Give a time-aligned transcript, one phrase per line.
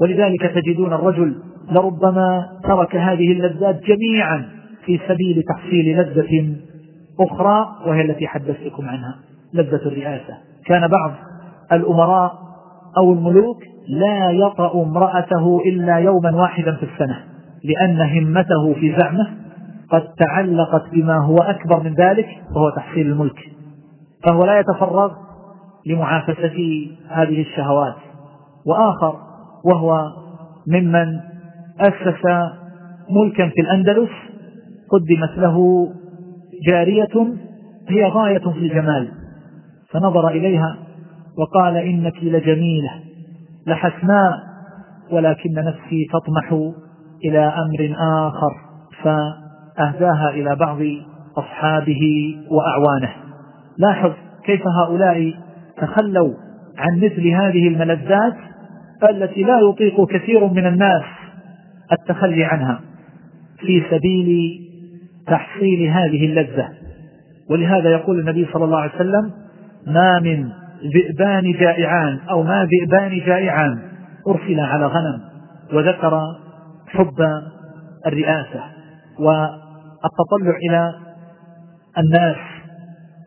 [0.00, 1.34] ولذلك تجدون الرجل
[1.72, 4.48] لربما ترك هذه اللذات جميعا
[4.84, 6.56] في سبيل تحصيل لذة
[7.20, 9.14] أخرى وهي التي حدثتكم عنها
[9.54, 10.34] لذة الرئاسة.
[10.66, 11.12] كان بعض
[11.72, 12.32] الأمراء
[12.98, 17.24] أو الملوك لا يطأ امرأته إلا يوما واحدا في السنة
[17.64, 19.28] لأن همته في زعمه
[19.90, 23.38] قد تعلقت بما هو أكبر من ذلك وهو تحصيل الملك.
[24.24, 25.12] فهو لا يتفرغ
[25.86, 27.94] لمعافسة هذه الشهوات.
[28.66, 29.27] وآخر
[29.64, 30.12] وهو
[30.66, 31.20] ممن
[31.80, 32.24] أسس
[33.10, 34.10] ملكا في الأندلس
[34.90, 35.88] قدمت له
[36.68, 37.34] جارية
[37.88, 39.08] هي غاية في الجمال.
[39.90, 40.76] فنظر إليها
[41.38, 42.90] وقال إنك لجميلة
[43.66, 44.32] لحسناء
[45.12, 46.72] ولكن نفسي تطمح
[47.24, 47.96] إلى أمر
[48.28, 48.54] آخر.
[49.02, 50.78] فأهداها إلى بعض
[51.36, 53.12] أصحابه وأعوانه.
[53.78, 54.12] لاحظ
[54.44, 55.34] كيف هؤلاء
[55.76, 56.34] تخلوا
[56.78, 58.36] عن مثل هذه الملذات
[59.04, 61.02] التي لا يطيق كثير من الناس
[61.92, 62.80] التخلي عنها
[63.58, 64.60] في سبيل
[65.26, 66.68] تحصيل هذه اللذة.
[67.50, 69.32] ولهذا يقول النبي صلى الله عليه وسلم
[69.86, 70.48] ما من
[70.94, 73.78] ذئبان جائعان أو ما ذئبان جائعان
[74.28, 75.20] أرسل على غنم
[75.72, 76.20] وذكر
[76.86, 77.42] حب
[78.06, 78.60] الرئاسة
[79.18, 80.94] والتطلع إلى
[81.98, 82.36] الناس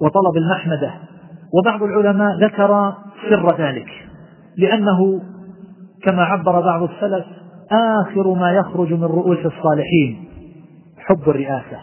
[0.01, 0.93] وطلب المحمدة.
[1.53, 2.93] وبعض العلماء ذكر
[3.29, 3.87] سر ذلك
[4.57, 5.21] لأنه
[6.03, 7.25] كما عبر بعض السلف
[7.71, 10.23] آخر ما يخرج من رؤوس الصالحين
[10.97, 11.79] حب الرئاسة.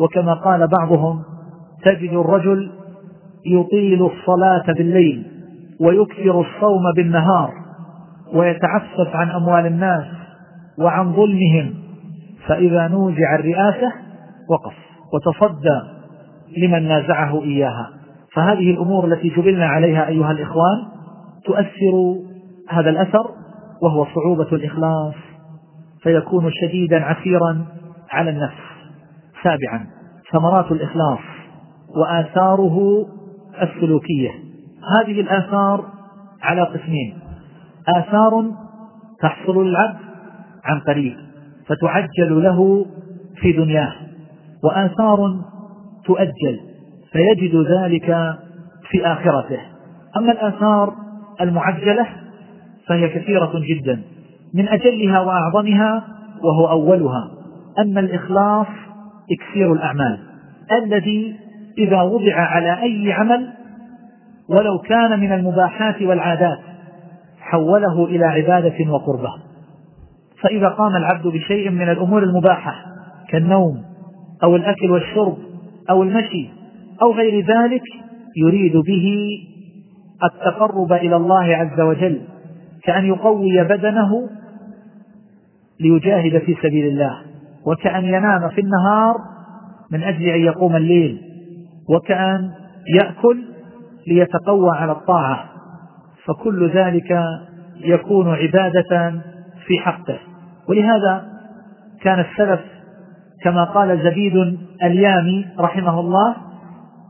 [0.00, 1.22] وكما قال بعضهم
[1.84, 2.70] تجد الرجل
[3.46, 5.26] يطيل الصلاة بالليل
[5.80, 7.50] ويكثر الصوم بالنهار
[8.34, 10.06] ويتعفف عن أموال الناس
[10.78, 11.74] وعن ظلمهم
[12.46, 13.92] فإذا نوزع الرئاسة
[14.50, 14.74] وقف
[15.12, 15.80] وتصدى
[16.56, 17.90] لمن نازعه إياها.
[18.34, 20.82] فهذه الأمور التي جبلنا عليها أيها الإخوان
[21.44, 22.16] تؤثر
[22.68, 23.30] هذا الأثر
[23.82, 25.14] وهو صعوبة الإخلاص
[26.02, 27.66] فيكون شديدا عسيرا
[28.10, 28.62] على النفس.
[29.42, 29.86] سابعا
[30.32, 31.18] ثمرات الإخلاص
[31.96, 33.06] وآثاره
[33.62, 34.30] السلوكية.
[34.98, 35.84] هذه الآثار
[36.42, 37.18] على قسمين.
[37.96, 38.50] آثار
[39.20, 39.98] تحصل للعبد
[40.64, 41.16] عن قريب
[41.66, 42.86] فتعجل له
[43.36, 43.92] في دنياه.
[44.64, 45.40] وآثار
[46.04, 46.60] تؤجل
[47.12, 48.36] فيجد ذلك
[48.90, 49.60] في آخرته.
[50.16, 50.94] أما الآثار
[51.40, 52.21] المعجلة
[52.88, 54.02] فهي كثيرة جدا.
[54.54, 56.04] من أجلها وأعظمها
[56.42, 57.30] وهو أولها.
[57.78, 58.66] أن الإخلاص
[59.32, 60.18] إكسير الأعمال.
[60.72, 61.36] الذي
[61.78, 63.48] إذا وضع على أي عمل
[64.48, 66.58] ولو كان من المباحات والعادات
[67.40, 69.34] حوله إلى عبادة وقربة.
[70.42, 72.74] فإذا قام العبد بشيء من الأمور المباحة
[73.28, 73.82] كالنوم
[74.42, 75.36] أو الأكل والشرب
[75.90, 76.48] أو المشي
[77.02, 77.82] أو غير ذلك
[78.36, 79.38] يريد به
[80.24, 82.20] التقرب إلى الله عز وجل.
[82.84, 84.28] كأن يقوي بدنه
[85.80, 87.18] ليجاهد في سبيل الله
[87.66, 89.16] وكأن ينام في النهار
[89.90, 91.22] من أجل أن يقوم الليل
[91.88, 92.50] وكأن
[92.94, 93.44] يأكل
[94.06, 95.44] ليتقوى على الطاعة
[96.24, 97.18] فكل ذلك
[97.80, 99.20] يكون عبادة
[99.66, 100.18] في حقه.
[100.68, 101.24] ولهذا
[102.02, 102.60] كان السلف
[103.42, 106.36] كما قال زبيد اليامي رحمه الله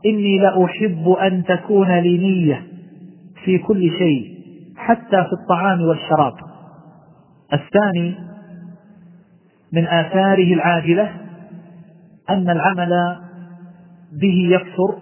[0.05, 2.63] إني لأحب أن تكون لي نية
[3.43, 4.32] في كل شيء
[4.87, 6.33] حتى في الطعام والشراب.
[7.53, 8.15] الثاني
[9.73, 11.11] من آثاره العاجلة
[12.29, 13.17] أن العمل
[14.21, 14.95] به يكثر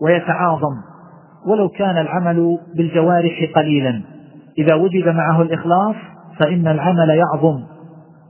[0.00, 0.76] ويتعاظم
[1.46, 4.02] ولو كان العمل بالجوارح قليلا.
[4.58, 5.96] إذا وجد معه الإخلاص
[6.38, 7.64] فإن العمل يعظم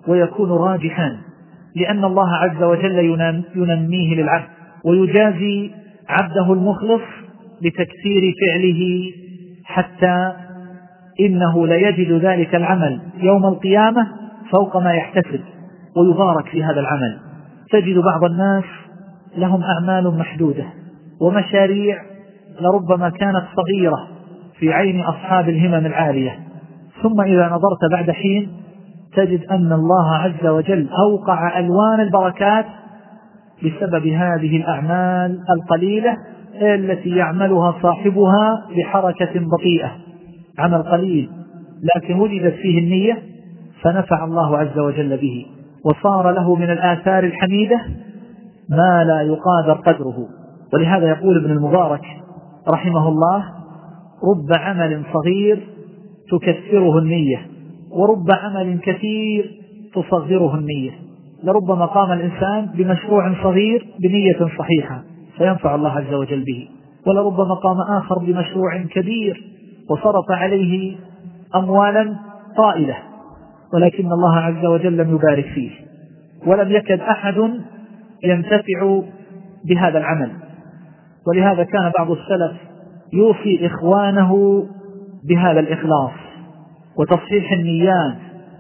[0.09, 1.19] ويكون راجحا
[1.77, 2.99] لأن الله عز وجل
[3.55, 4.49] ينميه للعبد
[4.85, 5.71] ويجازي
[6.09, 7.03] عبده المخلص
[7.63, 9.11] بتكثير فعله
[9.65, 10.33] حتى
[11.21, 14.07] إنه ليجد ذلك العمل يوم القيامة
[14.53, 15.41] فوق ما يحتسب
[15.97, 17.19] ويبارك في هذا العمل.
[17.73, 18.65] تجد بعض الناس
[19.37, 20.65] لهم أعمال محدودة
[21.21, 22.03] ومشاريع
[22.61, 24.09] لربما كانت صغيرة
[24.59, 26.39] في عين أصحاب الهمم العالية.
[27.03, 28.49] ثم إذا نظرت بعد حين
[29.17, 32.67] تجد أن الله عز وجل أوقع ألوان البركات
[33.65, 36.17] بسبب هذه الأعمال القليلة
[36.63, 39.91] التي يعملها صاحبها بحركة بطيئة.
[40.59, 41.31] عمل قليل
[41.97, 43.23] لكن وجدت فيه النية
[43.83, 45.47] فنفع الله عز وجل به
[45.85, 47.81] وصار له من الآثار الحميدة
[48.71, 50.27] ما لا يقادر قدره.
[50.75, 52.05] ولهذا يقول ابن المبارك
[52.69, 53.45] رحمه الله
[54.25, 55.67] رب عمل صغير
[56.31, 57.47] تكثره النية
[57.91, 59.51] ورب عمل كثير
[59.95, 60.91] تصغره النية.
[61.45, 65.03] لربما قام الإنسان بمشروع صغير بنية صحيحة
[65.39, 66.69] فينفع الله عز وجل به.
[67.07, 69.58] ولربما قام آخر بمشروع كبير
[69.91, 70.97] وصرف عليه
[71.55, 72.17] أموالا
[72.57, 72.97] طائلة
[73.75, 75.71] ولكن الله عز وجل لم يبارك فيه
[76.47, 77.35] ولم يكد أحد
[78.25, 79.01] ينتفع
[79.65, 80.31] بهذا العمل.
[81.27, 82.57] ولهذا كان بعض السلف
[83.13, 84.63] يوصي إخوانه
[85.29, 86.11] بهذا الإخلاص.
[86.99, 88.17] وتصحيح النيات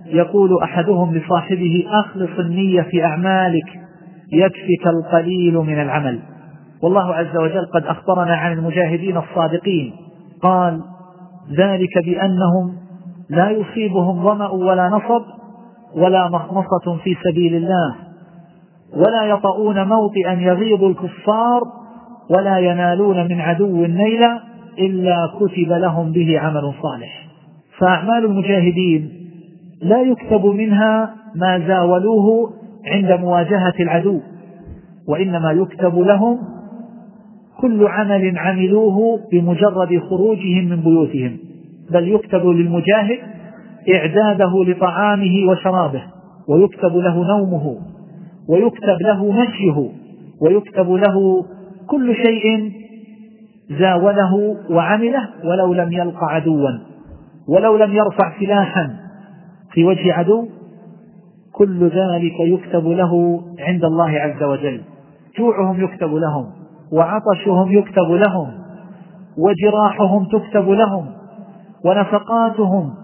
[0.06, 3.80] يقول أحدهم لصاحبه أخلص النية في أعمالك
[4.32, 6.20] يكفك القليل من العمل.
[6.82, 9.92] والله عز وجل قد أخبرنا عن المجاهدين الصادقين
[10.42, 10.80] قال
[11.52, 12.74] ذلك بأنهم
[13.30, 15.24] لا يصيبهم ظمأ ولا نصب
[15.96, 17.94] ولا مخمصة في سبيل الله
[18.96, 21.62] ولا يطؤون موطئا يغيظ الكفار
[22.30, 24.40] ولا ينالون من عدو نيلا
[24.78, 27.28] إلا كتب لهم به عمل صالح.
[27.78, 29.12] فأعمال المجاهدين
[29.82, 32.50] لا يكتب منها ما زاولوه
[32.86, 34.20] عند مواجهة العدو
[35.08, 36.38] وإنما يكتب لهم
[37.60, 41.36] كل عمل عملوه بمجرد خروجهم من بيوتهم
[41.90, 43.18] بل يكتب للمجاهد
[43.94, 46.02] إعداده لطعامه وشرابه
[46.48, 47.76] ويكتب له نومه
[48.48, 49.88] ويكتب له مشيه
[50.40, 51.44] ويكتب له
[51.86, 52.72] كل شيء
[53.80, 56.70] زاوله وعمله ولو لم يلق عدوا
[57.48, 58.96] ولو لم يرفع سلاحا
[59.72, 60.48] في وجه عدو.
[61.52, 64.80] كل ذلك يكتب له عند الله عز وجل
[65.38, 66.46] جوعهم يكتب لهم.
[66.92, 68.52] وعطشهم يكتب لهم
[69.38, 71.06] وجراحهم تكتب لهم
[71.84, 72.94] ونفقاتهم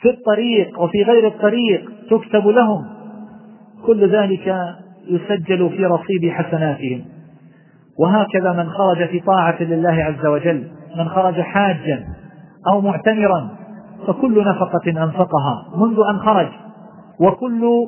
[0.00, 2.84] في الطريق وفي غير الطريق تكتب لهم.
[3.86, 4.74] كل ذلك
[5.08, 7.04] يسجل في رصيد حسناتهم.
[7.98, 12.04] وهكذا من خرج في طاعة لله عز وجل من خرج حاجا
[12.72, 13.48] أو معتمرا
[14.06, 15.66] فكل نفقة أنفقها.
[15.76, 16.48] منذ أن خرج
[17.20, 17.86] وكل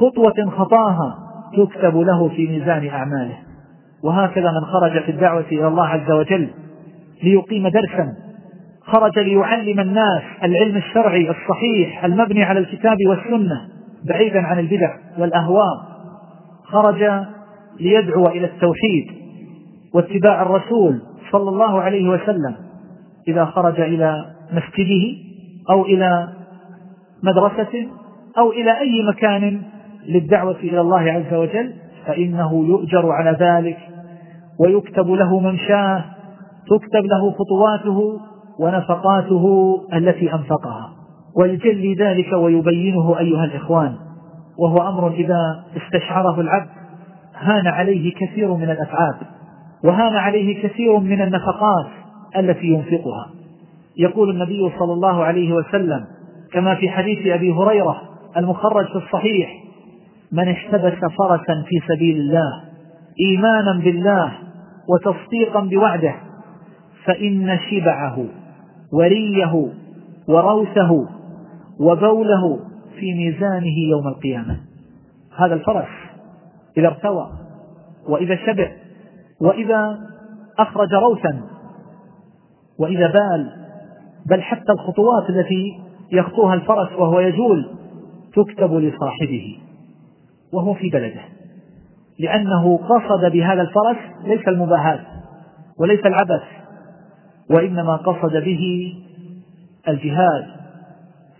[0.00, 1.18] خطوة خطاها
[1.56, 3.47] تكتب له في ميزان أعماله.
[4.04, 6.48] وهكذا من خرج في الدعوة إلى الله عز وجل
[7.22, 8.12] ليقيم درسا.
[8.82, 13.68] خرج ليعلم الناس العلم الشرعي الصحيح المبني على الكتاب والسنة
[14.04, 15.88] بعيدا عن البدع والأهواء.
[16.64, 17.24] خرج
[17.80, 19.06] ليدعو إلى التوحيد
[19.94, 21.02] واتباع الرسول
[21.32, 22.54] صلى الله عليه وسلم
[23.28, 25.16] إذا خرج إلى مسجده
[25.70, 26.28] أو إلى
[27.22, 27.88] مدرسة
[28.38, 29.62] أو إلى أي مكان
[30.06, 31.72] للدعوة إلى الله عز وجل.
[32.06, 33.78] فإنه يؤجر على ذلك
[34.60, 36.04] ويكتب له ممشاه
[36.70, 38.20] تكتب له خطواته
[38.58, 40.90] ونفقاته التي أنفقها.
[41.36, 43.94] ويجلي ذلك ويبينه أيها الإخوان.
[44.58, 46.68] وهو أمر إذا استشعره العبد
[47.34, 49.14] هان عليه كثير من الأفعال
[49.84, 51.86] وهان عليه كثير من النفقات
[52.36, 53.30] التي ينفقها.
[53.98, 56.04] يقول النبي صلى الله عليه وسلم
[56.52, 58.02] كما في حديث أبي هريرة
[58.36, 59.67] المخرج في الصحيح
[60.32, 62.64] من احتبس فرسا في سبيل الله
[63.20, 64.32] إيمانا بالله
[64.88, 66.14] وتصديقا بوعده
[67.04, 68.24] فإن شبعه
[68.92, 69.72] وريه
[70.28, 71.08] وروثه
[71.80, 72.58] وبوله
[73.00, 74.60] في ميزانه يوم القيامة.
[75.36, 75.88] هذا الفرس
[76.76, 77.30] إذا ارتوى
[78.08, 78.70] وإذا شبع
[79.40, 79.98] وإذا
[80.58, 81.40] أخرج روثا
[82.78, 83.52] وإذا بال
[84.26, 85.80] بل حتى الخطوات التي
[86.12, 87.68] يخطوها الفرس وهو يجول
[88.34, 89.58] تكتب لصاحبه.
[90.52, 91.20] وهو في بلده.
[92.18, 95.00] لأنه قصد بهذا الفرس ليس المباهاة
[95.80, 96.42] وليس العبث
[97.50, 98.92] وإنما قصد به
[99.88, 100.46] الجهاد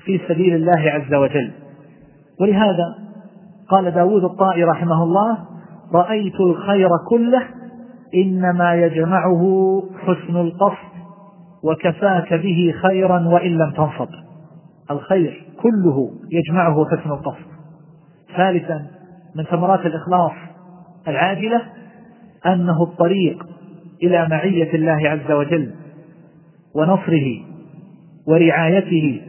[0.05, 1.51] في سبيل الله عز وجل.
[2.41, 2.95] ولهذا
[3.69, 5.39] قال داود الطائي رحمه الله
[5.95, 7.43] رأيت الخير كله
[8.15, 10.89] إنما يجمعه حسن القصد
[11.65, 14.09] وكفاك به خيرا وإن لم تنصب.
[14.91, 17.49] الخير كله يجمعه حسن القصد.
[18.37, 18.98] ثالثا
[19.39, 20.33] من ثمرات الإخلاص
[21.09, 21.63] العاجلة
[22.47, 23.47] أنه الطريق
[24.03, 25.71] إلى معية الله عز وجل
[26.75, 27.41] ونصره
[28.27, 29.21] ورعايته.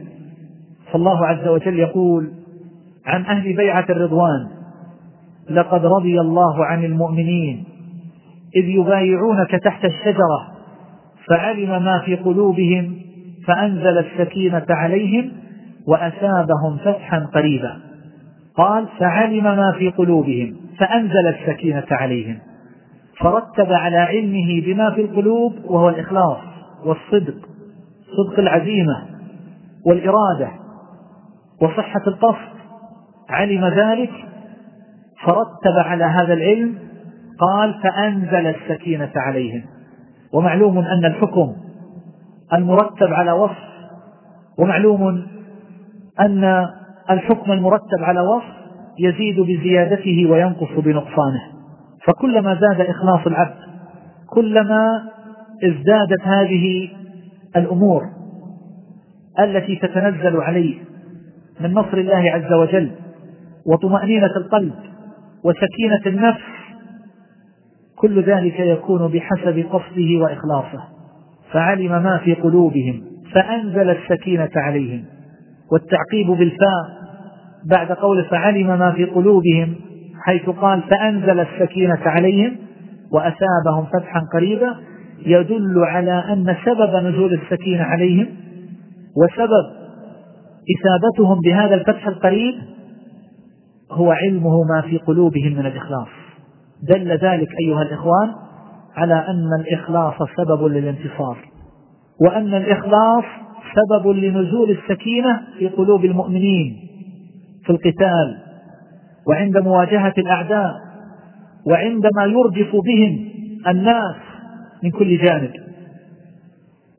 [0.92, 2.30] فالله عز وجل يقول
[3.06, 4.48] عن أهل بيعة الرضوان
[5.50, 7.64] لقد رضي الله عن المؤمنين
[8.56, 10.48] إذ يبايعونك تحت الشجرة
[11.28, 12.96] فعلم ما في قلوبهم
[13.46, 15.32] فأنزل السكينة عليهم
[15.86, 17.89] وأثابهم فتحا قريبا.
[18.56, 22.38] قال فعلم ما في قلوبهم فأنزل السكينة عليهم.
[23.20, 26.38] فرتب على علمه بما في القلوب وهو الإخلاص
[26.84, 27.48] والصدق
[28.16, 29.06] صدق العزيمة
[29.86, 30.48] والإرادة
[31.62, 32.50] وصحة القصد.
[33.28, 34.12] علم ذلك
[35.24, 36.78] فرتب على هذا العلم
[37.38, 39.62] قال فأنزل السكينة عليهم.
[40.32, 41.56] ومعلوم أن الحكم
[42.52, 43.70] المرتب على وصف
[44.58, 45.26] ومعلوم
[46.20, 46.68] أن
[47.10, 48.60] الحكم المرتب على وصف
[48.98, 51.40] يزيد بزيادته وينقص بنقصانه.
[52.04, 53.56] فكلما زاد إخلاص العبد
[54.26, 55.02] كلما
[55.64, 56.88] ازدادت هذه
[57.56, 58.02] الأمور
[59.40, 60.74] التي تتنزل عليه
[61.60, 62.90] من نصر الله عز وجل
[63.66, 64.74] وطمأنينة القلب
[65.44, 66.40] وسكينة النفس
[67.96, 70.84] كل ذلك يكون بحسب قصده وإخلاصه.
[71.52, 73.02] فعلم ما في قلوبهم
[73.34, 75.04] فأنزل السكينة عليهم.
[75.72, 77.00] والتعقيب بالفاء
[77.70, 79.74] بعد قول فعلم ما في قلوبهم
[80.24, 82.56] حيث قال فأنزل السكينة عليهم
[83.12, 84.76] وأثابهم فتحا قريبا
[85.26, 88.26] يدل على أن سبب نزول السكينة عليهم
[89.16, 89.80] وسبب
[90.78, 92.54] إثابتهم بهذا الفتح القريب
[93.92, 96.08] هو علمه ما في قلوبهم من الإخلاص.
[96.88, 98.30] دل ذلك أيها الإخوان
[98.96, 101.36] على أن الإخلاص سبب للانتصار
[102.20, 103.24] وأن الإخلاص
[103.74, 106.76] سبب لنزول السكينة في قلوب المؤمنين
[107.64, 108.38] في القتال
[109.28, 110.74] وعند مواجهة الأعداء
[111.66, 113.28] وعندما يرجف بهم
[113.68, 114.16] الناس
[114.82, 115.50] من كل جانب.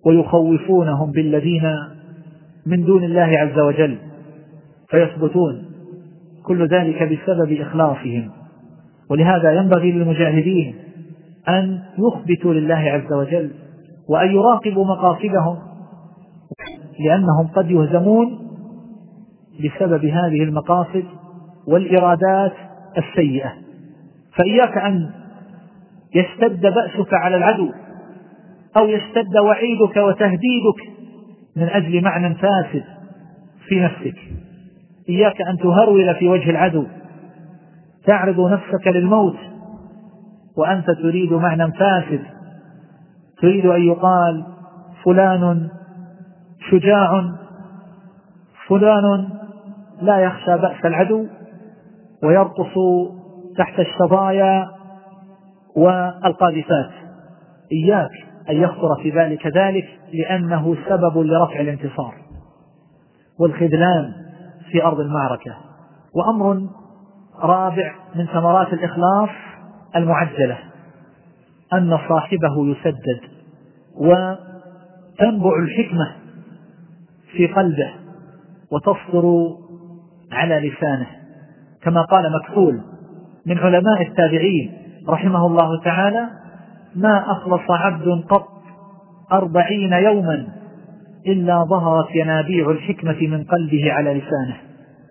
[0.06, 1.78] ويخوفونهم بالذين
[2.66, 3.98] من دون الله عز وجل
[4.90, 5.66] فيثبتون
[6.44, 8.32] كل ذلك بسبب إخلاصهم.
[9.10, 10.75] ولهذا ينبغي للمجاهدين
[11.50, 13.51] أن يخبتوا لله عز وجل
[14.10, 15.71] وأن يراقبوا مقاصدهم
[17.05, 18.39] لأنهم قد يهزمون
[19.60, 21.03] بسبب هذه المقاصد
[21.67, 22.53] والإرادات
[22.98, 23.53] السيئة.
[24.38, 25.10] فإياك أن
[26.15, 27.72] يشتد بأسك على العدو
[28.77, 30.81] أو يشتد وعيدك وتهديدك
[31.55, 32.84] من أجل معنى فاسد
[33.67, 34.17] في نفسك.
[35.10, 36.86] إياك أن تهرول في وجه العدو
[38.05, 39.38] تعرض نفسك للموت
[40.58, 42.22] وأنت تريد معنى فاسد
[43.41, 44.46] تريد أن يقال
[45.03, 45.70] فلان
[46.70, 47.24] شجاع
[48.68, 49.30] فلان
[50.01, 51.27] لا يخشى بأس العدو
[52.24, 52.74] ويرقص
[53.58, 54.68] تحت الشظايا
[55.75, 56.91] والقاذفات.
[57.72, 58.12] إياك
[58.50, 62.13] أن يخطر في ذلك ذلك لأنه سبب لرفع الانتصار
[63.39, 64.13] والخذلان
[64.72, 65.56] في أرض المعركة.
[66.15, 66.68] وأمر
[67.39, 69.30] رابع من ثمرات الإخلاص
[69.96, 70.58] المعجلة
[71.74, 73.22] أن صاحبه يسدد
[73.96, 76.21] وتنبع الحكمة
[77.32, 77.94] في قلبه
[78.72, 79.56] وتصدر
[80.32, 81.08] على لسانه
[81.84, 82.82] كما قال مكحول
[83.46, 84.72] من علماء التابعين
[85.10, 86.30] رحمه الله تعالى
[86.96, 88.48] ما أخلص عبد قط
[89.32, 90.48] أربعين يوما
[91.28, 94.58] إلا ظهرت ينابيع الحكمة من قلبه على لسانه.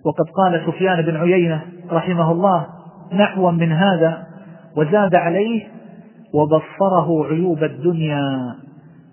[0.04, 2.66] وقد قال سفيان بن عيينة رحمه الله
[3.12, 4.26] نحوا من هذا
[4.76, 5.66] وزاد عليه
[6.34, 8.54] وبصره عيوب الدنيا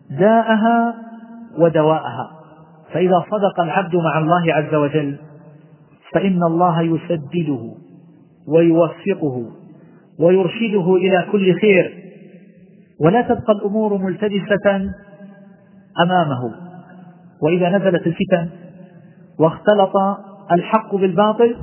[0.10, 0.96] داءها
[1.60, 2.37] ودواءها.
[2.94, 5.18] فإذا صدق العبد مع الله عز وجل
[6.14, 7.74] فإن الله يسدده
[8.48, 9.46] ويوفقه
[10.20, 12.04] ويرشده إلى كل خير.
[13.02, 14.76] ولا تبقى الأمور ملتبسة
[16.04, 16.52] أمامه.
[17.44, 18.50] وإذا نزلت الفتن
[19.40, 19.92] واختلط
[20.52, 21.56] الحق بالباطل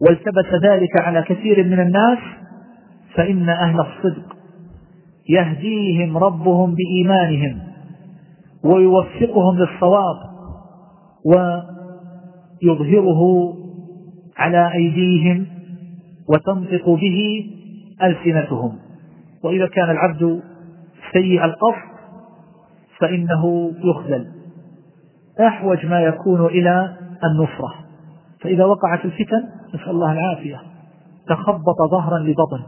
[0.00, 2.18] والتبس ذلك على كثير من الناس
[3.14, 4.36] فإن أهل الصدق
[5.28, 7.71] يهديهم ربهم بإيمانهم.
[8.64, 10.16] ويوفقهم للصواب
[12.62, 13.54] ويظهره
[14.36, 15.46] على أيديهم
[16.28, 17.50] وتنطق به
[18.02, 18.78] ألسنتهم.
[19.44, 20.42] وإذا كان العبد
[21.12, 21.92] سيء القصد
[22.98, 24.26] فإنه يخذل.
[25.40, 27.74] أحوج ما يكون إلى النصرة.
[28.40, 29.42] فإذا وقعت الفتن
[29.74, 30.60] نسأل الله العافية.
[31.28, 32.62] تخبط ظهرا لبطن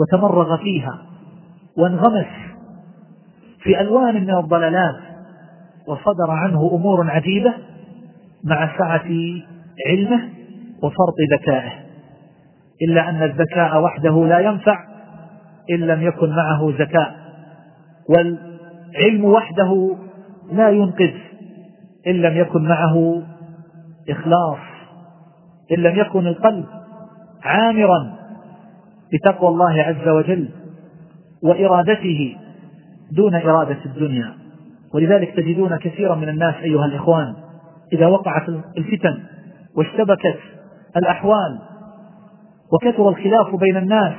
[0.00, 0.98] وتمرغ فيها
[1.78, 2.26] وانغمس
[3.62, 4.96] في ألوان من الضلالات
[5.86, 7.54] وصدر عنه أمور عجيبة
[8.44, 9.04] مع سعة
[9.88, 10.28] علمه
[10.82, 11.72] وفرط ذكائه.
[12.82, 14.84] إلا أن الذكاء وحده لا ينفع
[15.70, 17.16] إن لم يكن معه ذكاء
[18.08, 19.96] والعلم وحده
[20.52, 21.10] لا ينقذ
[22.06, 23.22] إن لم يكن معه
[24.10, 24.58] إخلاص
[25.72, 26.64] إن لم يكن القلب
[27.42, 28.12] عامرا
[29.12, 30.48] بتقوى الله عز وجل
[31.42, 32.36] وإرادته
[33.12, 34.34] دون إرادة الدنيا.
[34.94, 37.34] ولذلك تجدون كثيرا من الناس أيها الإخوان
[37.92, 39.18] إذا وقعت الفتن
[39.76, 40.38] واشتبكت
[40.96, 41.58] الأحوال
[42.72, 44.12] وكثر الخلاف بين الناس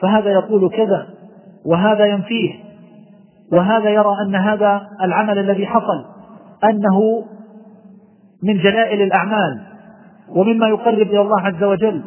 [0.00, 1.06] فهذا يقول كذا
[1.66, 2.54] وهذا ينفيه
[3.52, 6.04] وهذا يرى أن هذا العمل الذي حصل
[6.64, 7.24] أنه
[8.42, 9.60] من جلائل الأعمال
[10.28, 12.02] ومما يقرب إلى الله عز وجل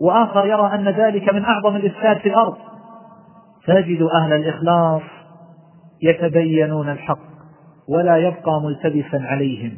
[0.00, 2.56] وآخر يرى أن ذلك من أعظم الإفساد في الأرض.
[3.68, 5.02] تجد أهل الإخلاص
[6.02, 7.28] يتبينون الحق
[7.88, 9.72] ولا يبقى ملتبسا عليهم.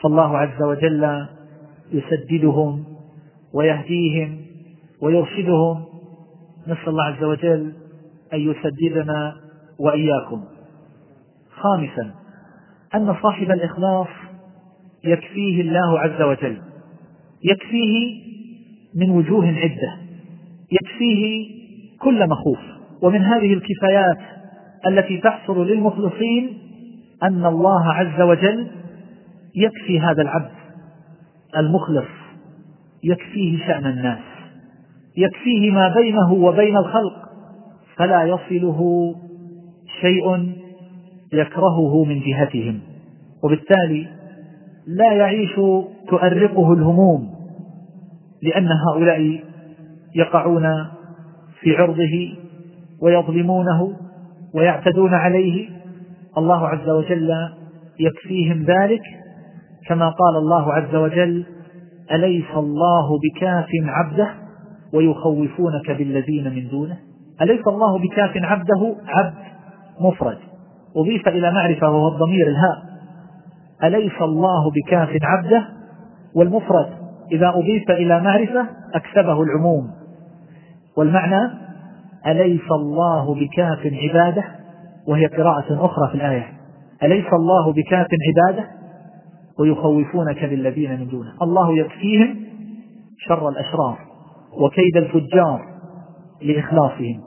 [0.00, 1.26] فالله عز وجل
[1.92, 2.84] يسددهم
[3.54, 4.40] ويهديهم
[5.02, 5.84] ويرشدهم.
[6.66, 7.72] نسأل الله عز وجل
[8.34, 9.36] أن يسددنا
[9.78, 10.44] وإياكم.
[11.50, 12.14] خامسا
[12.94, 14.08] أن صاحب الإخلاص
[15.04, 16.58] يكفيه الله عز وجل.
[17.44, 18.22] يكفيه
[18.94, 19.96] من وجوه عدة.
[20.72, 21.50] يكفيه
[21.98, 22.69] كل مخوف.
[23.02, 24.18] ومن هذه الكفايات
[24.86, 26.58] التي تحصل للمخلصين
[27.22, 28.66] أن الله عز وجل
[29.54, 30.50] يكفي هذا العبد
[31.56, 32.08] المخلص
[33.04, 34.18] يكفيه شأن الناس
[35.16, 37.30] يكفيه ما بينه وبين الخلق
[37.96, 39.14] فلا يصله
[40.00, 40.54] شيء
[41.32, 42.80] يكرهه من جهتهم.
[43.44, 44.06] وبالتالي
[44.86, 45.54] لا يعيش
[46.08, 47.30] تؤرقه الهموم
[48.42, 49.44] لأن هؤلاء
[50.14, 50.86] يقعون
[51.60, 52.36] في عرضه
[53.02, 53.92] ويظلمونه
[54.54, 55.68] ويعتدون عليه
[56.38, 57.30] الله عز وجل
[58.00, 59.02] يكفيهم ذلك
[59.88, 61.44] كما قال الله عز وجل
[62.12, 64.28] أليس الله بكاف عبده
[64.94, 66.98] ويخوفونك بالذين من دونه؟
[67.42, 69.34] أليس الله بكاف عبده؟ عبد
[70.00, 70.38] مفرد.
[70.96, 72.82] أضيف إلى معرفة وهو الضمير الهاء.
[73.84, 75.64] أليس الله بكاف عبده؟
[76.34, 76.86] والمفرد
[77.32, 79.90] إذا أضيف إلى معرفة أكسبه العموم.
[80.96, 81.50] والمعنى
[82.26, 84.44] أليس الله بكاف عباده؟
[85.08, 86.52] وهي قراءة أخرى في الآية.
[87.02, 88.66] أليس الله بكاف عباده؟
[89.58, 91.32] ويخوفونك بالذين من دونه.
[91.42, 92.36] الله يكفيهم
[93.18, 93.98] شر الأشرار
[94.52, 95.60] وكيد الفجار
[96.42, 97.20] لإخلاصهم.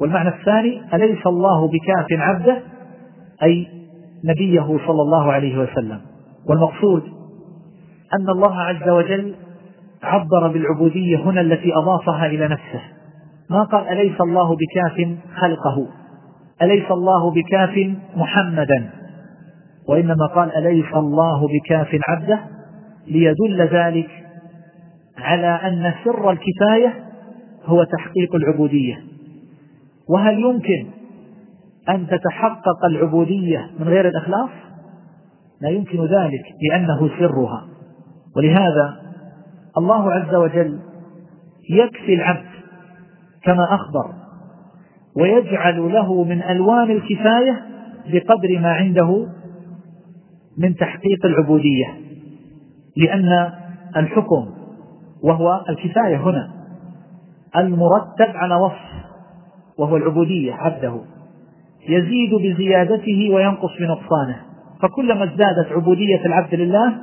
[0.00, 2.62] والمعنى الثاني أليس الله بكاف عبده؟
[3.42, 3.68] أي
[4.24, 6.00] نبيه صلى الله عليه وسلم.
[6.48, 7.02] والمقصود
[8.14, 9.34] أن الله عز وجل
[10.02, 12.93] عبر بالعبودية هنا التي أضافها إلى نفسه.
[13.50, 15.86] ما قال أليس الله بكاف خلقه؟
[16.62, 18.90] أليس الله بكاف محمدا؟
[19.88, 22.40] وإنما قال أليس الله بكاف عبده؟
[23.06, 24.10] ليدل ذلك
[25.18, 27.04] على أن سر الكفاية
[27.64, 28.98] هو تحقيق العبودية.
[30.08, 30.86] وهل يمكن
[31.88, 34.50] أن تتحقق العبودية من غير الإخلاص؟
[35.60, 37.66] لا يمكن ذلك لأنه سرها.
[38.36, 38.96] ولهذا
[39.78, 40.78] الله عز وجل
[41.70, 42.53] يكفي العبد
[43.44, 44.12] كما أخبر
[45.16, 47.62] ويجعل له من ألوان الكفاية
[48.12, 49.26] بقدر ما عنده
[50.58, 51.86] من تحقيق العبودية
[52.96, 53.50] لأن
[53.96, 54.50] الحكم
[55.22, 56.50] وهو الكفاية هنا
[57.56, 58.94] المرتب على وصف
[59.78, 61.00] وهو العبودية عبده
[61.88, 64.36] يزيد بزيادته وينقص بنقصانه
[64.82, 66.94] فكلما ازدادت عبودية العبد لله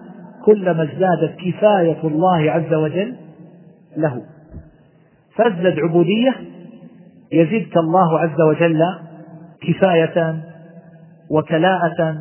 [0.45, 3.15] كلما ازدادت كفاية الله عز وجل
[3.97, 4.21] له.
[5.35, 6.35] فازدد عبودية
[7.31, 8.81] يزدك الله عز وجل
[9.61, 10.43] كفاية
[11.31, 12.15] وكلاءة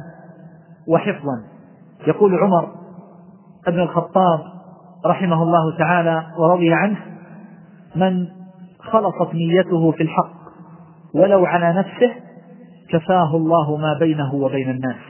[0.89, 1.43] وحفظا.
[2.07, 2.69] يقول عمر
[3.67, 4.41] بن الخطاب
[5.07, 6.97] رحمه الله تعالى ورضي عنه
[7.97, 8.27] من
[8.81, 10.41] خلصت نيته في الحق
[11.15, 12.15] ولو على نفسه
[12.89, 15.01] كفاه الله ما بينه وبين الناس.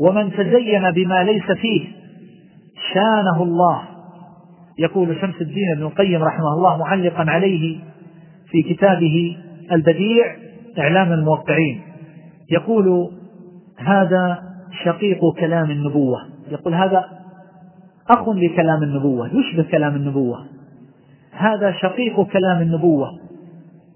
[0.00, 1.88] ومن تزين بما ليس فيه
[2.94, 3.82] شانه الله
[4.78, 7.78] يقول شمس الدين ابن القيم رحمه الله معلقا عليه
[8.50, 9.36] في كتابه
[9.72, 10.36] البديع
[10.78, 11.80] إعلام الموقعين.
[12.50, 13.10] يقول
[13.78, 14.42] هذا
[14.84, 16.18] شقيق كلام النبوة.
[16.50, 17.04] يقول هذا
[18.10, 20.46] أخ لكلام النبوة يشبه كلام النبوة.
[21.32, 23.10] هذا شقيق كلام النبوة.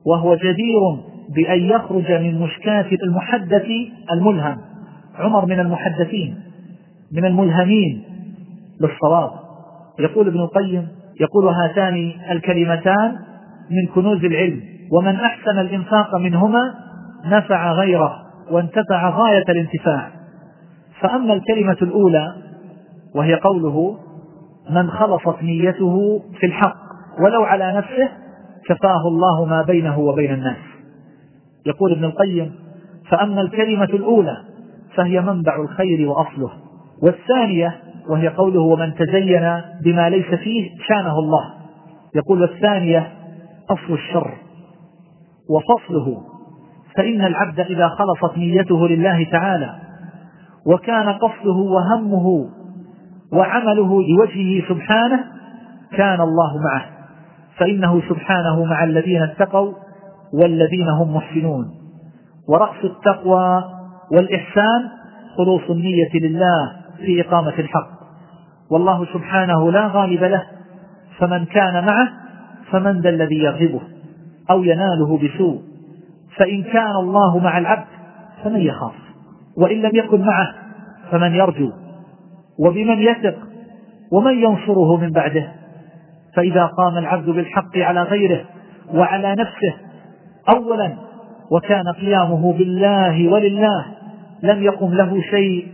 [0.06, 0.80] وهو جدير
[1.34, 3.66] بأن يخرج من مشكاة المحدث
[4.12, 4.58] الملهم.
[5.18, 6.40] عمر من المحدثين
[7.12, 8.02] من الملهمين
[8.80, 9.39] بالصواب
[10.02, 10.88] يقول ابن القيم
[11.20, 13.16] يقول هاتان الكلمتان
[13.70, 14.60] من كنوز العلم
[14.92, 16.74] ومن أحسن الإنفاق منهما
[17.24, 18.16] نفع غيره
[18.50, 20.10] وانتفع غاية الانتفاع.
[21.00, 22.34] فأما الكلمة الأولى
[23.14, 23.98] وهي قوله
[24.70, 26.76] من خلصت نيته في الحق
[27.24, 28.08] ولو على نفسه
[28.68, 30.56] كفاه الله ما بينه وبين الناس.
[31.66, 32.52] يقول ابن القيم
[33.10, 34.36] فأما الكلمة الأولى
[34.94, 36.50] فهي منبع الخير وأصله
[37.02, 37.76] والثانية
[38.10, 41.44] وهي قوله ومن تزين بما ليس فيه شانه الله.
[42.14, 43.12] يقول والثانية
[43.70, 44.34] أصل الشر
[45.50, 46.22] وفصله
[46.96, 49.74] فإن العبد إذا خلصت نيته لله تعالى
[50.66, 52.48] وكان قصده وهمه
[53.32, 55.24] وعمله لوجهه سبحانه
[55.92, 56.84] كان الله معه.
[57.56, 59.72] فإنه سبحانه مع الذين اتقوا
[60.34, 61.64] والذين هم محسنون.
[62.48, 63.64] ورأس التقوى
[64.12, 64.88] والإحسان
[65.36, 67.99] خلوص النية لله في إقامة الحق.
[68.70, 70.42] والله سبحانه لا غالب له.
[71.18, 72.08] فمن كان معه
[72.70, 73.80] فمن ذا الذي يغضبه؟
[74.50, 75.62] أو يناله بسوء.
[76.36, 77.86] فإن كان الله مع العبد
[78.44, 78.94] فمن يخاف؟
[79.56, 80.54] وإن لم يكن معه
[81.10, 81.72] فمن يرجو؟
[82.58, 83.36] وبمن يثق؟
[84.12, 85.52] ومن ينصره من بعده؟
[86.36, 88.44] فإذا قام العبد بالحق على غيره
[88.94, 89.74] وعلى نفسه
[90.48, 90.96] أولا
[91.50, 93.84] وكان قيامه بالله ولله
[94.42, 95.66] لم يقم له شيء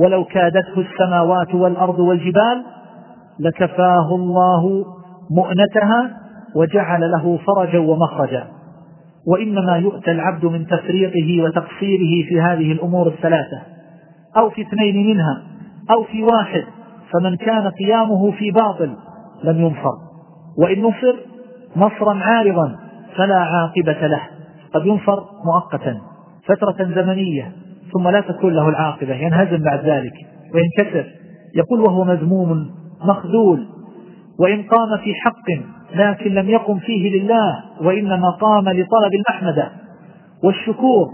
[0.00, 2.64] ولو كادته السماوات والأرض والجبال
[3.40, 4.84] لكفاه الله
[5.30, 6.10] مؤنتها
[6.56, 8.46] وجعل له فرجا ومخرجا.
[9.26, 13.62] وإنما يؤتى العبد من تفريطه وتقصيره في هذه الأمور الثلاثة
[14.36, 15.42] أو في اثنين منها
[15.90, 16.64] أو في واحد
[17.12, 18.96] فمن كان قيامه في باطل
[19.44, 19.94] لم ينصر
[20.58, 21.16] وإن نصر
[21.76, 22.76] نصرا عارضا
[23.16, 24.20] فلا عاقبة له
[24.74, 26.00] قد ينصر مؤقتا
[26.46, 27.52] فترة زمنية
[27.92, 30.12] ثم لا تكون له العاقبة ينهزم بعد ذلك
[30.54, 31.06] وينكسر.
[31.54, 32.70] يقول وهو مذموم
[33.04, 33.66] مخذول
[34.40, 35.50] وإن قام في حق
[35.94, 39.72] لكن لم يقم فيه لله وإنما قام لطلب المحمدة
[40.44, 41.08] والشكور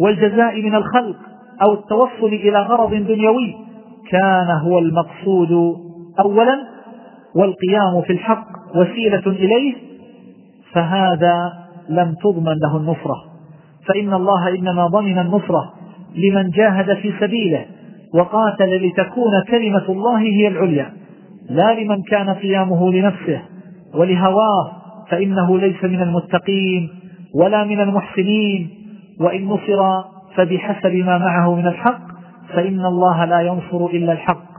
[0.00, 1.16] والجزاء من الخلق
[1.62, 3.54] أو التوصل إلى غرض دنيوي.
[4.10, 5.76] كان هو المقصود
[6.20, 6.60] أولا
[7.34, 9.74] والقيام في الحق وسيلة إليه
[10.72, 11.52] فهذا
[11.88, 13.16] لم تضمن له النصرة.
[13.88, 15.72] فإن الله إنما ضمن النصرة.
[16.14, 17.64] لمن جاهد في سبيله
[18.14, 20.92] وقاتل لتكون كلمة الله هي العليا
[21.50, 23.42] لا لمن كان قيامه لنفسه
[23.94, 24.72] ولهواه
[25.10, 26.88] فإنه ليس من المتقين
[27.34, 28.70] ولا من المحسنين
[29.20, 30.02] وإن نصر
[30.34, 32.00] فبحسب ما معه من الحق
[32.54, 34.50] فإن الله لا ينصر إلا الحق.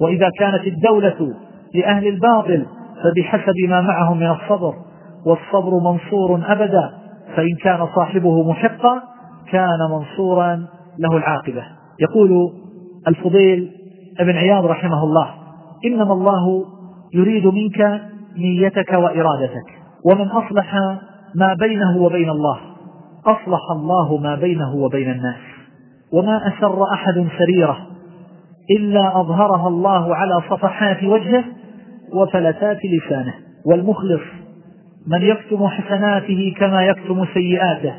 [0.00, 1.34] وإذا كانت الدولة
[1.74, 2.66] لأهل الباطل
[3.02, 4.74] فبحسب ما معهم من الصبر
[5.26, 6.90] والصبر منصور أبدا
[7.36, 9.02] فإن كان صاحبه محقا
[9.50, 10.66] كان منصورا
[10.98, 11.64] له العاقبة.
[12.00, 12.52] يقول
[13.08, 13.70] الفضيل
[14.20, 15.30] ابن عياض رحمه الله
[15.84, 16.64] إنما الله
[17.14, 18.02] يريد منك
[18.36, 19.68] نيتك وإرادتك
[20.04, 20.74] ومن أصلح
[21.34, 22.58] ما بينه وبين الله
[23.26, 25.40] أصلح الله ما بينه وبين الناس
[26.12, 27.86] وما أسر أحد سريرة
[28.78, 31.44] إلا أظهرها الله على صفحات وجهه
[32.12, 33.34] وفلتات لسانه
[33.66, 34.22] والمخلص
[35.06, 37.94] من يكتم حسناته كما يكتم سيئاته.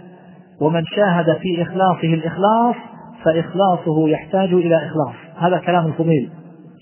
[0.62, 2.76] ومن شاهد في إخلاصه الإخلاص
[3.24, 5.16] فإخلاصه يحتاج إلى إخلاص.
[5.38, 6.30] هذا كلام الفضيل.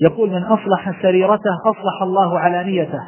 [0.02, 3.00] يقول من أصلح سريرته أصلح الله علانيته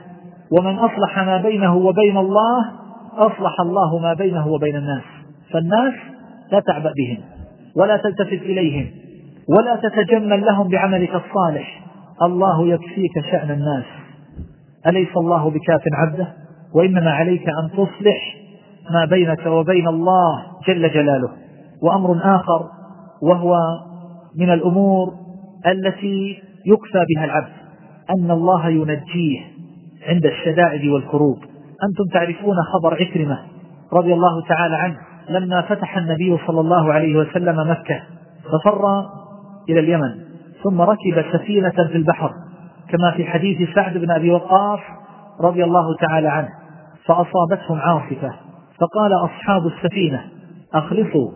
[0.52, 2.72] ومن أصلح ما بينه وبين الله
[3.18, 5.04] أصلح الله ما بينه وبين الناس.
[5.52, 5.94] فالناس
[6.52, 7.18] لا تعبأ بهم
[7.78, 8.88] ولا تلتفت إليهم
[9.50, 11.82] ولا تتجمل لهم بعملك الصالح.
[12.22, 13.86] الله يكفيك شأن الناس.
[14.88, 16.28] أليس الله بكاف عبده؟
[16.76, 18.45] وإنما عليك أن تصلح
[18.94, 21.30] ما بينك وبين الله جل جلاله.
[21.84, 22.70] وأمر آخر
[23.22, 23.58] وهو
[24.40, 25.14] من الأمور
[25.68, 27.54] التي يكفى بها العبد
[28.10, 29.40] أن الله ينجيه
[30.08, 31.38] عند الشدائد والكروب.
[31.84, 33.40] أنتم تعرفون خبر عكرمة
[33.94, 34.98] رضي الله تعالى عنه
[35.30, 38.02] لما فتح النبي صلى الله عليه وسلم مكة
[38.44, 39.06] ففر
[39.70, 40.16] إلى اليمن
[40.64, 42.32] ثم ركب سفينة في البحر
[42.90, 44.80] كما في حديث سعد بن أبي وقاص
[45.42, 46.50] رضي الله تعالى عنه
[47.06, 48.34] فأصابتهم عاصفة.
[48.80, 50.22] فقال أصحاب السفينة
[50.74, 51.32] أخلصوا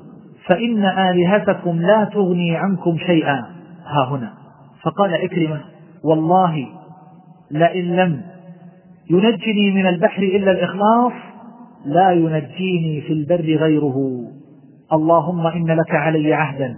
[0.46, 3.46] فإن آلهتكم لا تغني عنكم شيئا.
[3.86, 4.34] ها هنا.
[4.82, 5.62] فقال إكرمة
[6.04, 6.68] والله
[7.52, 8.22] لئن لم
[9.10, 11.14] ينجني من البحر إلا الإخلاص
[11.86, 13.96] لا ينجيني في البر غيره.
[14.94, 16.78] اللهم إن لك علي عهدا.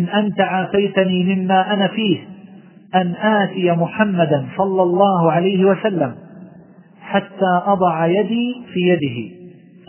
[0.00, 2.18] إن أنت عافيتني مما أنا فيه
[2.94, 6.14] أن آتي محمدا صلى الله عليه وسلم
[7.00, 9.39] حتى أضع يدي في يده.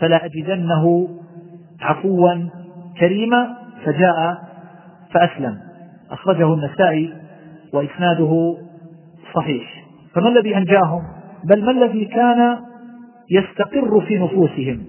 [0.02, 1.08] فلا أجدنه
[1.80, 2.34] عفوا
[3.00, 4.42] كريما فجاء
[5.14, 5.58] فأسلم.
[6.10, 7.12] أخرجه النسائي
[7.72, 8.56] وإسناده
[9.34, 9.84] صحيح.
[10.14, 11.02] فما الذي أنجاهم؟
[11.44, 12.58] بل ما الذي كان
[13.30, 14.84] يستقر في نفوسهم؟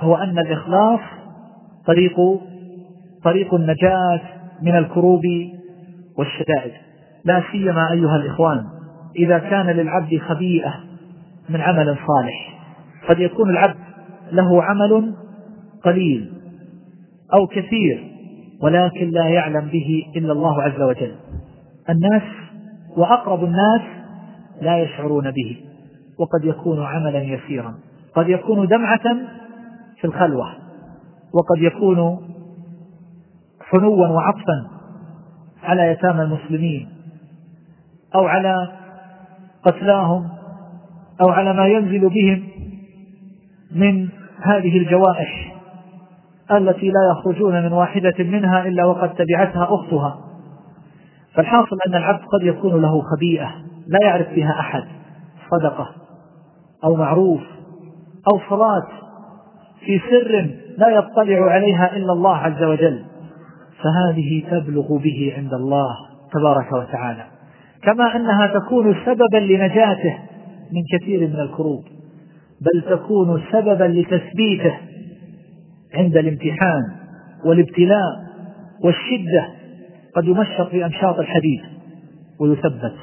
[0.00, 1.00] هو أن الإخلاص
[1.86, 2.16] طريق
[3.24, 4.20] طريق النجاة
[4.62, 5.22] من الكروب
[6.18, 6.72] والشدائد.
[7.24, 8.64] لا سيما أيها الإخوان
[9.16, 10.74] إذا كان للعبد خبيئة
[11.48, 12.56] من عمل صالح
[13.08, 13.85] قد يكون العبد
[14.32, 15.14] له عمل
[15.84, 16.32] قليل
[17.34, 18.12] أو كثير
[18.62, 21.14] ولكن لا يعلم به إلا الله عز وجل.
[21.90, 22.22] الناس
[22.96, 23.80] وأقرب الناس
[24.62, 25.56] لا يشعرون به
[26.18, 27.74] وقد يكون عملا يسيرا.
[28.14, 29.02] قد يكون دمعة
[30.00, 30.52] في الخلوة
[31.34, 32.18] وقد يكون
[33.70, 34.66] حنوا وعطفا
[35.62, 36.88] على يتامى المسلمين
[38.14, 38.72] أو على
[39.62, 40.28] قتلاهم
[41.20, 42.42] أو على ما ينزل بهم.
[43.74, 44.08] من
[44.42, 45.56] هذه الجوائح
[46.52, 50.18] التي لا يخرجون من واحدة منها إلا وقد تبعتها أختها.
[51.34, 53.54] فالحاصل أن العبد قد يكون له خبيئة
[53.86, 54.84] لا يعرف بها أحد
[55.50, 55.88] صدقة
[56.84, 57.40] أو معروف
[58.32, 58.86] أو صلاة
[59.80, 63.04] في سر لا يطلع عليها إلا الله عز وجل.
[63.82, 65.96] فهذه تبلغ به عند الله
[66.32, 67.24] تبارك وتعالى.
[67.82, 70.18] كما أنها تكون سببا لنجاته
[70.72, 71.84] من كثير من الكروب.
[72.60, 74.76] بل تكون سببا لتثبيته
[75.94, 76.82] عند الامتحان
[77.44, 78.26] والابتلاء
[78.84, 79.48] والشدة.
[80.16, 81.60] قد يمشط في أمشاط الحديد
[82.40, 82.94] ويثبت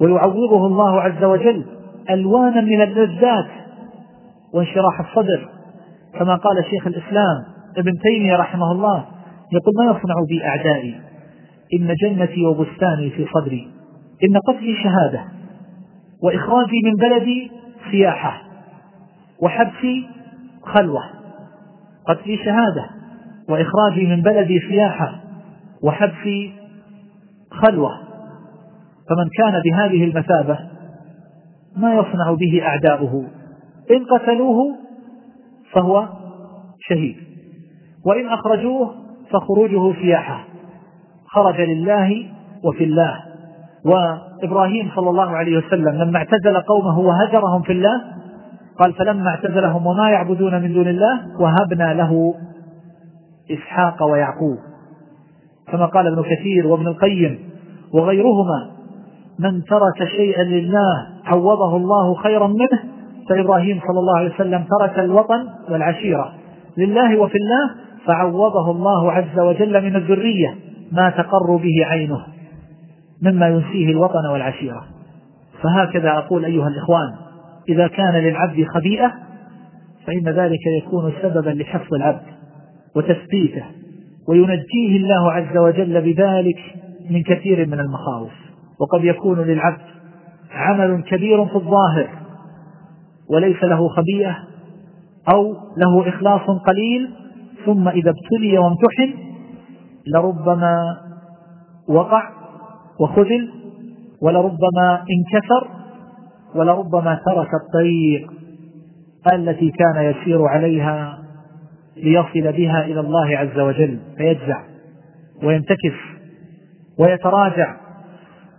[0.00, 1.64] ويعوضه الله عز وجل
[2.10, 3.48] ألوانا من اللذات
[4.54, 5.48] وانشراح الصدر.
[6.18, 7.44] كما قال شيخ الإسلام
[7.76, 9.04] ابن تيمية رحمه الله
[9.52, 10.94] يقول ما يصنع بي أعدائي
[11.74, 13.68] إن جنتي وبستاني في صدري
[14.24, 15.24] إن قتلي شهادة
[16.22, 17.50] وإخراجي من بلدي
[17.90, 18.42] سياحة.
[19.42, 20.08] وحبسي
[20.62, 21.02] خلوة
[22.08, 22.86] قتلي شهادة
[23.48, 25.20] وإخراجي من بلدي سياحة
[25.82, 26.52] وحبسي
[27.50, 27.98] خلوة.
[29.08, 30.58] فمن كان بهذه المثابة
[31.76, 33.24] ما يصنع به أعداؤه.
[33.90, 34.76] إن قتلوه
[35.72, 36.08] فهو
[36.80, 37.16] شهيد
[38.06, 38.94] وإن أخرجوه
[39.30, 40.44] فخروجه سياحة.
[41.26, 42.26] خرج لله
[42.64, 43.24] وفي الله.
[43.84, 48.19] وإبراهيم صلى الله عليه وسلم لما اعتزل قومه وهجرهم في الله
[48.80, 52.34] قال فلما اعتزلهم وما يعبدون من دون الله وهبنا له
[53.50, 54.58] إسحاق ويعقوب.
[55.72, 57.38] كما قال ابن كثير وابن القيم
[57.94, 58.70] وغيرهما
[59.38, 62.82] من ترك شيئا لله عوضه الله خيرا منه
[63.28, 66.32] فإبراهيم صلى الله عليه وسلم ترك الوطن والعشيرة
[66.78, 67.70] لله وفي الله
[68.06, 70.54] فعوضه الله عز وجل من الذرية
[70.92, 72.20] ما تقر به عينه
[73.22, 74.84] مما ينسيه الوطن والعشيرة.
[75.62, 77.29] فهكذا أقول أيها الإخوان
[77.70, 79.12] إذا كان للعبد خبيئة
[80.06, 82.26] فإن ذلك يكون سببا لحفظ العبد
[82.96, 83.64] وتثبيته
[84.28, 86.58] وينجيه الله عز وجل بذلك
[87.10, 88.32] من كثير من المخاوف.
[88.80, 89.80] وقد يكون للعبد
[90.50, 92.08] عمل كبير في الظاهر
[93.30, 94.36] وليس له خبيئة
[95.34, 97.10] أو له إخلاص قليل
[97.66, 99.14] ثم إذا ابتلي وامتحن
[100.14, 100.96] لربما
[101.88, 102.22] وقع
[103.00, 103.50] وخذل
[104.22, 105.79] ولربما انكسر
[106.54, 108.32] ولربما ترك الطريق
[109.32, 111.18] التي كان يسير عليها
[111.96, 114.62] ليصل بها إلى الله عز وجل فيجزع
[115.42, 115.96] وينتكس
[116.98, 117.76] ويتراجع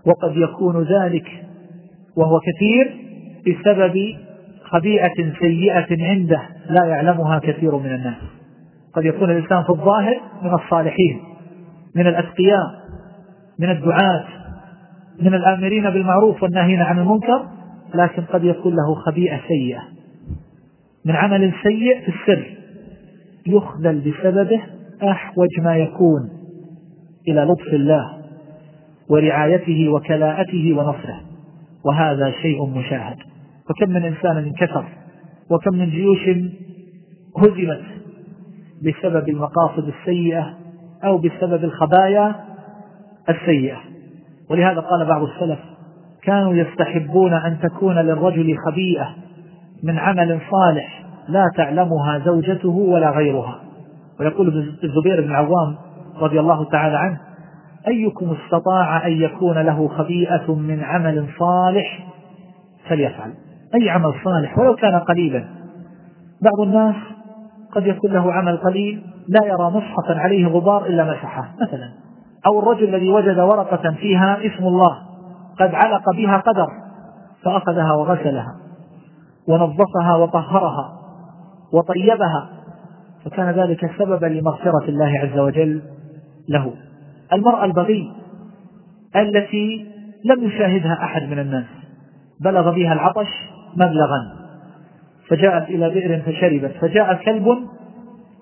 [0.06, 1.28] وقد يكون ذلك
[2.18, 2.96] وهو كثير
[3.48, 3.96] بسبب
[4.64, 8.18] خبيئة سيئة عنده لا يعلمها كثير من الناس.
[8.94, 11.20] قد يكون الإنسان في الظاهر من الصالحين
[11.96, 12.82] من الأتقياء
[13.60, 14.24] من الدعاة
[15.22, 17.46] من الآمرين بالمعروف والناهين عن المنكر
[17.96, 19.82] لكن قد يكون له خبيئة سيئة.
[21.06, 22.58] من عمل سيء في السر
[23.48, 24.62] يخذل بسببه
[25.04, 26.30] أحوج ما يكون
[27.28, 28.18] إلى لطف الله
[29.10, 31.22] ورعايته وكلاءته ونصره.
[31.86, 33.18] وهذا شيء مشاهد.
[33.70, 34.86] وكم من إنسان انكسر
[35.52, 36.30] وكم من جيوش
[37.38, 37.82] هزمت
[38.82, 40.58] بسبب المقاصد السيئة
[41.04, 42.36] أو بسبب الخبايا
[43.30, 43.78] السيئة.
[44.50, 45.60] ولهذا قال بعض السلف
[46.24, 49.16] كانوا يستحبون أن تكون للرجل خبيئة
[49.84, 53.60] من عمل صالح لا تعلمها زوجته ولا غيرها.
[54.20, 54.48] ويقول
[54.84, 55.76] الزبير بن عوام
[56.22, 57.18] رضي الله تعالى عنه
[57.88, 62.08] أيكم استطاع أن يكون له خبيئة من عمل صالح؟
[62.90, 63.34] فليفعل.
[63.76, 65.46] أي عمل صالح؟ ولو كان قليلا.
[66.42, 66.96] بعض الناس
[67.72, 71.90] قد يكون له عمل قليل لا يرى مصحفا عليه غبار إلا مسحه مثلا.
[72.48, 75.11] أو الرجل الذي وجد ورقة فيها اسم الله
[75.60, 76.68] قد علق بها قدر
[77.44, 78.56] فأخذها وغسلها
[79.48, 80.94] ونظفها وطهرها
[81.74, 82.50] وطيبها
[83.26, 85.82] فكان ذلك سببا لمغفرة الله عز وجل
[86.50, 86.74] له.
[87.34, 88.12] المرأة البغي
[89.16, 89.88] التي
[90.26, 91.66] لم يشاهدها أحد من الناس
[92.42, 93.28] بلغ بها العطش
[93.76, 94.42] مبلغا
[95.28, 97.58] فجاءت إلى بئر فشربت فجاء كلب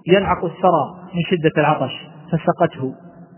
[0.07, 1.91] يلعق الثرى من شدة العطش
[2.31, 2.93] فسقته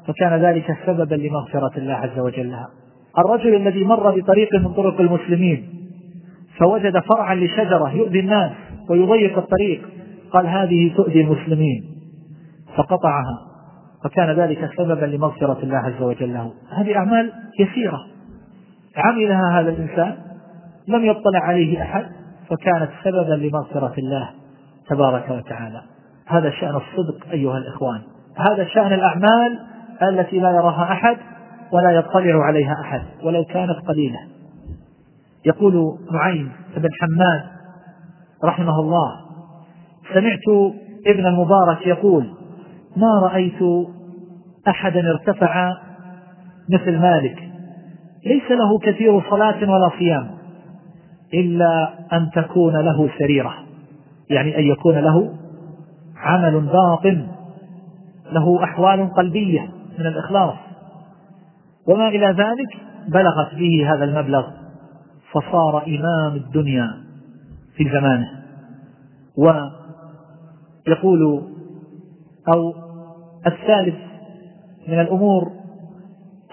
[0.08, 2.70] فكان ذلك سببا لمغفرة الله عز وجل لها.
[3.17, 5.69] الرجل الذي مر بطريق من طرق المسلمين
[6.58, 8.52] فوجد فرعا لشجرة يؤذي الناس
[8.89, 9.82] ويضيق الطريق
[10.32, 11.84] قال هذه تؤذي المسلمين
[12.76, 13.52] فقطعها
[14.04, 16.52] فكان ذلك سببا لمغفرة الله عز وجل له.
[16.78, 18.00] هذه أعمال يسيرة
[18.97, 20.15] عملها هذا الإنسان
[20.88, 22.06] لم يطلع عليه أحد
[22.50, 24.30] فكانت سببا لمغفرة الله
[24.89, 25.82] تبارك وتعالى.
[26.28, 28.02] هذا شأن الصدق أيها الإخوان
[28.38, 29.60] هذا شأن الأعمال
[30.02, 31.17] التي لا يراها أحد
[31.74, 34.20] ولا يطلع عليها أحد ولو كانت قليلة.
[35.46, 37.44] يقول نعيم بن حماد
[38.44, 39.16] رحمه الله
[40.14, 40.74] سمعت
[41.08, 42.28] ابن المبارك يقول
[42.98, 43.88] ما رأيت
[44.68, 45.74] أحدا ارتفع
[46.70, 47.52] مثل مالك.
[48.26, 50.32] ليس له كثير صلاة ولا صيام
[51.34, 53.54] إلا أن تكون له سريرة.
[54.30, 55.34] يعني أن يكون له
[56.18, 57.28] عمل باطن
[58.32, 60.71] له أحوال قلبية من الإخلاص.
[61.88, 64.48] وما إلى ذلك بلغت به هذا المبلغ
[65.32, 66.94] فصار إمام الدنيا
[67.76, 68.41] في زمانه.
[70.88, 71.44] ويقول
[72.54, 72.74] أو
[73.48, 73.96] الثالث
[74.88, 75.52] من الأمور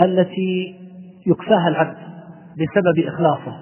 [0.00, 0.74] التي
[1.26, 1.96] يكفاها العبد
[2.54, 3.56] بسبب إخلاصه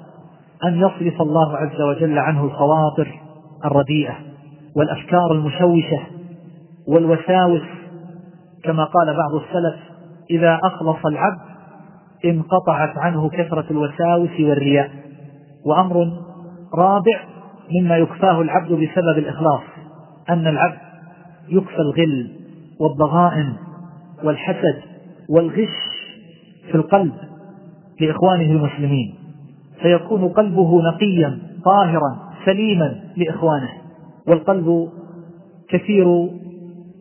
[0.64, 3.20] أن يصرف الله عز وجل عنه الخواطر
[3.64, 4.16] الرديئة
[4.76, 6.00] والأفكار المشوشة
[6.88, 7.62] والوساوس
[8.64, 9.76] كما قال بعض السلف
[10.30, 11.55] إذا أخلص العبد
[12.24, 14.90] انقطعت عنه كثرة الوساوس والرياء
[15.66, 16.12] وأمر
[16.74, 17.20] رابع
[17.70, 19.62] مما يكفاه العبد بسبب الإخلاص
[20.30, 20.78] أن العبد
[21.48, 22.30] يكفى الغل
[22.80, 23.52] والضغائن
[24.24, 24.82] والحسد
[25.28, 25.76] والغش
[26.70, 27.12] في القلب
[28.00, 29.14] لإخوانه المسلمين
[29.82, 33.68] فيكون قلبه نقيا طاهرا سليما لإخوانه
[34.28, 34.88] والقلب
[35.68, 36.28] كثير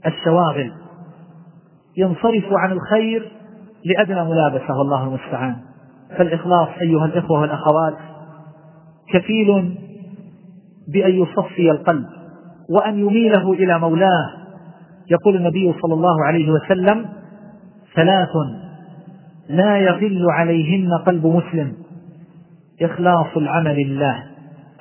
[0.05, 0.71] الشواغل.
[1.97, 3.31] ينصرف عن الخير
[3.85, 5.55] لأدنى ملابسة والله المستعان.
[6.17, 7.93] فالإخلاص أيها الإخوة والأخوات
[9.13, 9.75] كفيل
[10.93, 12.05] بأن يصفي القلب
[12.69, 14.29] وأن يميله إلى مولاه.
[15.11, 17.05] يقول النبي صلى الله عليه وسلم
[17.95, 18.29] ثلاث
[19.49, 21.73] لا يغل عليهن قلب مسلم.
[22.81, 24.23] إخلاص العمل لله.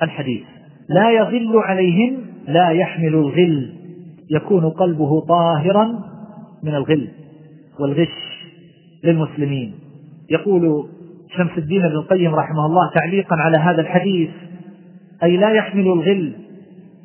[0.01, 0.43] الحديث
[0.89, 3.73] لا يغل عليهن لا يحمل الغل.
[4.31, 5.85] يكون قلبه طاهرا
[6.63, 7.07] من الغل
[7.79, 8.34] والغش.
[9.05, 9.73] للمسلمين.
[10.29, 10.85] يقول
[11.37, 14.29] شمس الدين ابن القيم رحمه الله تعليقا على هذا الحديث
[15.23, 16.33] أي لا يحمل الغل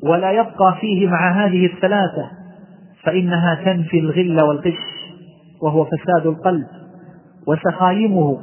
[0.02, 2.30] ولا يبقى فيه مع هذه الثلاثة
[3.04, 4.78] فإنها تنفي الغل والغش
[5.62, 6.66] وهو فساد القلب
[7.46, 8.38] وسخايمه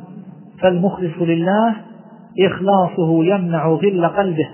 [0.61, 1.75] فالمخلص لله
[2.39, 4.49] إخلاصه يمنع غل قلبه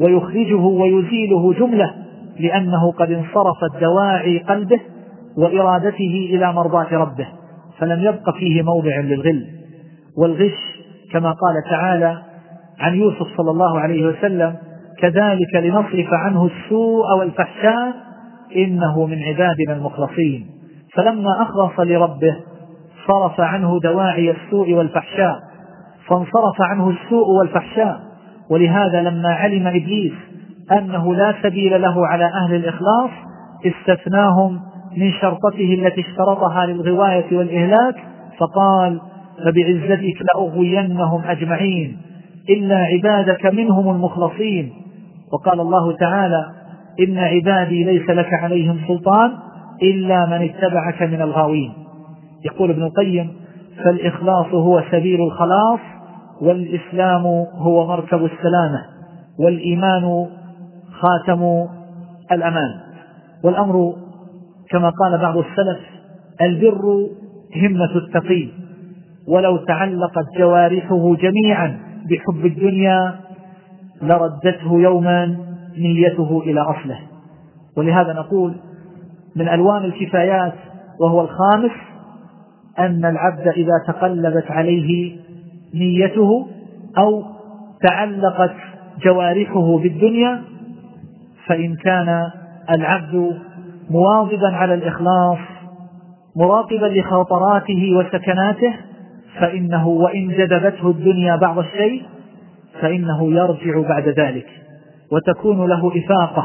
[0.00, 1.94] ويخرجه ويزيله جملة
[2.40, 4.80] لأنه قد انصرفت دواعي قلبه
[5.36, 7.28] وإرادته إلى مرضاة ربه.
[7.82, 9.46] فلم يبق فيه موضع للغل.
[10.18, 10.78] والغش
[11.12, 12.22] كما قال تعالى
[12.80, 14.54] عن يوسف صلى الله عليه وسلم
[14.98, 17.94] كذلك لنصرف عنه السوء والفحشاء
[18.56, 20.46] إنه من عبادنا المخلصين.
[20.94, 22.36] فلما أخلص لربه
[23.08, 25.40] صرف عنه دواعي السوء والفحشاء.
[26.06, 28.00] فانصرف عنه السوء والفحشاء.
[28.50, 30.12] ولهذا لما علم إبليس
[30.72, 33.10] أنه لا سبيل له على أهل الإخلاص
[33.66, 34.60] استثناهم
[34.96, 37.94] من شرطته التي اشترطها للغواية والإهلاك
[38.38, 39.00] فقال
[39.44, 41.96] فبعزتك لأغوينهم أجمعين
[42.50, 44.72] إلا عبادك منهم المخلصين.
[45.32, 46.46] وقال الله تعالى
[47.00, 49.32] إن عبادي ليس لك عليهم سلطان
[49.82, 51.72] إلا من اتبعك من الغاوين.
[52.44, 53.32] يقول ابن القيم
[53.84, 55.80] فالإخلاص هو سبيل الخلاص
[56.42, 57.26] والإسلام
[57.56, 58.82] هو مركب السلامة
[59.38, 60.26] والإيمان
[60.92, 61.66] خاتم
[62.32, 62.80] الأمان.
[63.44, 63.94] والأمر
[64.72, 65.80] كما قال بعض السلف
[66.42, 67.08] البر
[67.56, 68.48] همة التقي
[69.28, 71.78] ولو تعلقت جوارحه جميعا
[72.10, 73.20] بحب الدنيا
[74.02, 75.36] لردته يوما
[75.78, 76.98] نيته إلى أصله.
[77.76, 78.54] ولهذا نقول
[79.36, 80.54] من ألوان الكفايات
[81.00, 81.72] وهو الخامس
[82.78, 85.16] أن العبد إذا تقلبت عليه
[85.74, 86.46] نيته
[86.98, 87.22] أو
[87.82, 88.54] تعلقت
[89.04, 90.42] جوارحه بالدنيا
[91.46, 92.30] فإن كان
[92.70, 93.38] العبد
[93.92, 95.38] مواظبا على الإخلاص
[96.36, 98.74] مراقبا لخاطراته وسكناته
[99.40, 102.02] فإنه وإن جذبته الدنيا بعض الشيء
[102.80, 104.46] فإنه يرجع بعد ذلك
[105.12, 106.44] وتكون له إفاقة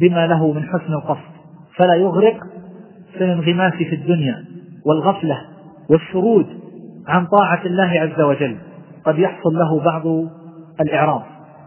[0.00, 1.36] بما له من حسن القصد.
[1.76, 2.36] فلا يغرق
[3.12, 4.44] في الانغماس في الدنيا
[4.86, 5.38] والغفلة
[5.90, 6.46] والشرود
[7.08, 8.56] عن طاعة الله عز وجل.
[9.04, 10.02] قد يحصل له بعض
[10.80, 11.22] الإعراض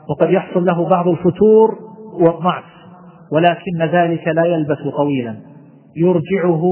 [0.09, 1.75] وقد يحصل له بعض الفتور
[2.13, 2.78] والضعف.
[3.31, 5.35] ولكن ذلك لا يلبث طويلا.
[5.95, 6.63] يرجعه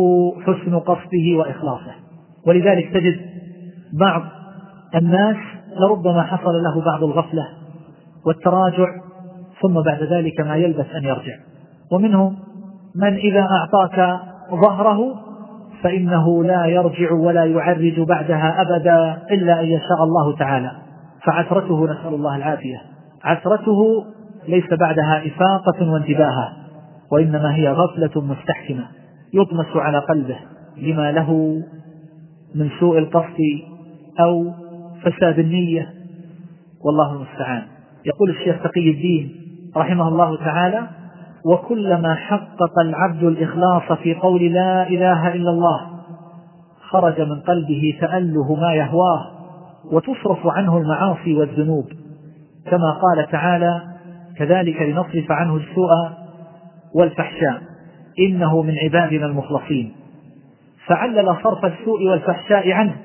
[0.41, 1.91] حسن قصده وإخلاصه.
[2.47, 3.19] ولذلك تجد
[3.99, 4.21] بعض
[4.95, 5.37] الناس
[5.79, 7.47] لربما حصل له بعض الغفلة
[8.25, 8.87] والتراجع
[9.61, 11.35] ثم بعد ذلك ما يلبث أن يرجع.
[11.91, 12.37] ومنهم
[12.95, 14.19] من إذا أعطاك
[14.51, 15.15] ظهره
[15.83, 20.71] فإنه لا يرجع ولا يعرج بعدها أبدا إلا أن يشاء الله تعالى.
[21.23, 22.81] فعثرته نسأل الله العافية.
[23.23, 24.05] عثرته
[24.47, 26.53] ليس بعدها إفاقة وانتباها
[27.11, 28.87] وإنما هي غفلة مستحكمة
[29.33, 30.37] يطمس على قلبه
[30.77, 31.61] لما له
[32.55, 33.37] من سوء القصد
[34.19, 34.51] أو
[35.03, 35.93] فساد النية.
[36.85, 37.61] والله المستعان.
[38.05, 39.35] يقول الشيخ تقي الدين
[39.77, 40.87] رحمه الله تعالى
[41.45, 45.81] وكلما حقق العبد الإخلاص في قول لا إله إلا الله
[46.89, 49.25] خرج من قلبه تأله ما يهواه
[49.91, 51.85] وتصرف عنه المعاصي والذنوب.
[52.65, 53.96] كما قال تعالى
[54.37, 55.89] كذلك لنصرف عنه السوء
[56.95, 57.61] والفحشاء.
[58.19, 59.91] إنه من عبادنا المخلصين.
[60.87, 62.95] فعلل صرف السوء والفحشاء عنه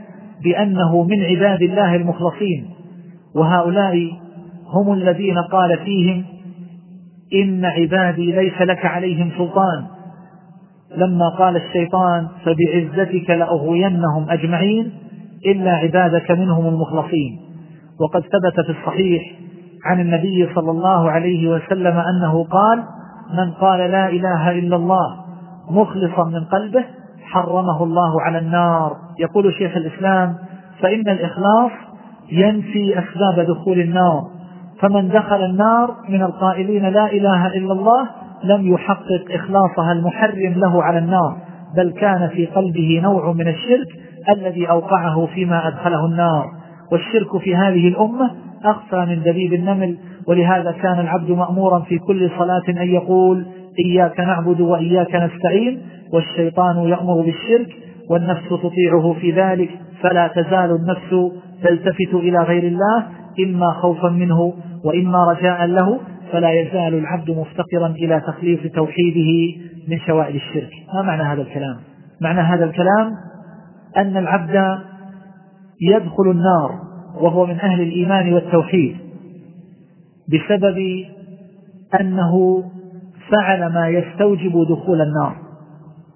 [0.42, 2.70] بأنه من عباد الله المخلصين.
[3.36, 4.12] وهؤلاء
[4.66, 6.24] هم الذين قال فيهم
[7.34, 9.86] إن عبادي ليس لك عليهم سلطان.
[10.96, 14.92] لما قال الشيطان فبعزتك لأغوينهم أجمعين
[15.46, 17.40] إلا عبادك منهم المخلصين.
[18.00, 19.22] وقد ثبت في الصحيح
[19.84, 22.82] عن النبي صلى الله عليه وسلم أنه قال
[23.38, 25.16] من قال لا إله إلا الله
[25.70, 26.84] مخلصا من قلبه
[27.22, 28.96] حرمه الله على النار.
[29.18, 30.34] يقول شيخ الإسلام
[30.80, 31.70] فإن الإخلاص
[32.32, 34.22] ينفي أسباب دخول النار
[34.80, 38.08] فمن دخل النار من القائلين لا إله إلا الله
[38.44, 41.36] لم يحقق إخلاصها المحرم له على النار
[41.76, 43.88] بل كان في قلبه نوع من الشرك
[44.36, 46.46] الذي أوقعه فيما أدخله النار.
[46.92, 48.30] والشرك في هذه الأمة
[48.64, 49.98] أخفى من دبيب النمل
[50.28, 53.46] ولهذا كان العبد مأمورا في كل صلاة أن يقول
[53.86, 55.82] إياك نعبد وإياك نستعين
[56.12, 57.76] والشيطان يأمر بالشرك
[58.10, 59.70] والنفس تطيعه في ذلك
[60.02, 63.06] فلا تزال النفس تلتفت إلى غير الله
[63.46, 64.54] إما خوفا منه
[64.84, 66.00] وإما رجاء له
[66.32, 70.70] فلا يزال العبد مفتقرا إلى تخليص توحيده من شوائب الشرك.
[70.94, 71.76] ما معنى هذا الكلام؟
[72.20, 73.12] معنى هذا الكلام
[73.96, 74.78] أن العبد
[75.80, 78.96] يدخل النار وهو من أهل الإيمان والتوحيد
[80.28, 81.04] بسبب
[82.00, 82.64] أنه
[83.30, 85.36] فعل ما يستوجب دخول النار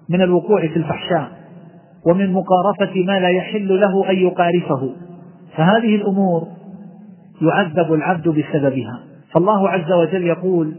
[0.09, 1.31] من الوقوع في الفحشاء
[2.05, 4.89] ومن مقارفة ما لا يحل له أن يقارفه.
[5.55, 6.47] فهذه الأمور
[7.41, 8.99] يعذب العبد بسببها.
[9.31, 10.75] فالله عز وجل يقول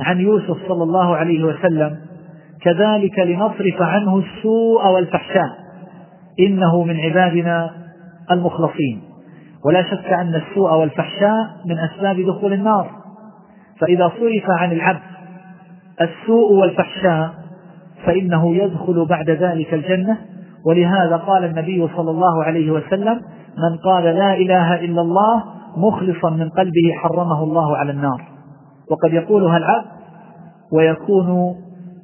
[0.00, 1.96] عن يوسف صلى الله عليه وسلم
[2.62, 5.58] كذلك لنصرف عنه السوء والفحشاء
[6.40, 7.70] إنه من عبادنا
[8.30, 9.09] المخلصين.
[9.64, 12.90] ولا شك أن السوء والفحشاء من أسباب دخول النار.
[13.80, 15.00] فإذا صرف عن العبد
[16.00, 17.30] السوء والفحشاء
[18.04, 20.18] فإنه يدخل بعد ذلك الجنة.
[20.66, 23.20] ولهذا قال النبي صلى الله عليه وسلم
[23.58, 25.44] من قال لا إله إلا الله
[25.76, 28.22] مخلصا من قلبه حرمه الله على النار.
[28.90, 29.86] وقد يقولها العبد
[30.72, 31.54] ويكون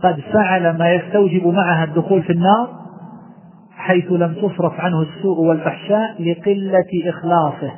[0.03, 2.69] قد فعل ما يستوجب معها الدخول في النار
[3.87, 7.73] حيث لم تصرف عنه السوء والفحشاء لقلة إخلاصه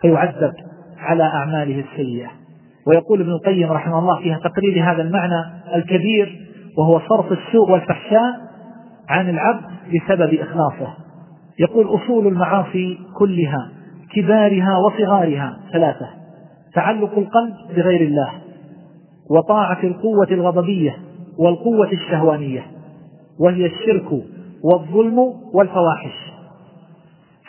[0.00, 0.52] فيعذب
[0.98, 2.28] على أعماله السيئة.
[2.86, 5.44] ويقول ابن القيم رحمه الله فيها تقرير هذا المعنى
[5.74, 6.48] الكبير
[6.78, 8.40] وهو صرف السوء والفحشاء
[9.08, 10.94] عن العبد بسبب إخلاصه.
[11.58, 13.70] يقول أصول المعاصي كلها
[14.14, 16.08] كبارها وصغارها ثلاثة
[16.74, 18.30] تعلق القلب بغير الله
[19.30, 20.96] وطاعة القوة الغضبية
[21.38, 22.66] والقوة الشهوانية
[23.40, 24.22] وهي الشرك
[24.64, 25.18] والظلم
[25.54, 26.32] والفواحش.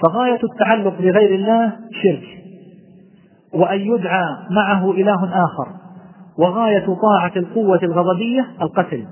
[0.04, 2.24] فغاية التعلق بغير الله شرك.
[3.54, 5.68] وأن يدعى معه إله آخر.
[6.38, 9.06] وغاية طاعة القوة الغضبية القتل.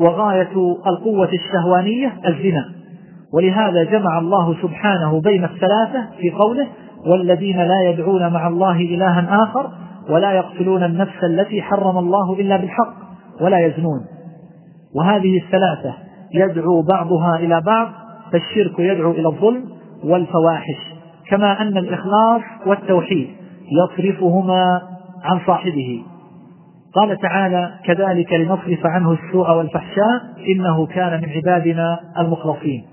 [0.00, 2.76] وغاية القوة الشهوانية الزنا.
[3.34, 6.66] ولهذا جمع الله سبحانه بين الثلاثة في قوله
[7.06, 9.70] والذين لا يدعون مع الله إلها آخر
[10.10, 12.94] ولا يقتلون النفس التي حرم الله إلا بالحق
[13.40, 14.00] ولا يزنون
[14.94, 15.94] وهذه الثلاثة
[16.34, 17.88] يدعو بعضها إلى بعض
[18.32, 19.64] فالشرك يدعو إلى الظلم
[20.04, 20.96] والفواحش
[21.28, 23.28] كما أن الإخلاص والتوحيد
[23.72, 24.82] يصرفهما
[25.24, 26.02] عن صاحبه.
[26.94, 32.84] قال تعالى كذلك لنصرف عنه السوء والفحشاء إنه كان من عبادنا المخلصين.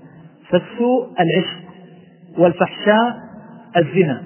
[0.50, 1.64] فالسوء العشق
[2.38, 3.16] والفحشاء
[3.76, 4.22] الزنا.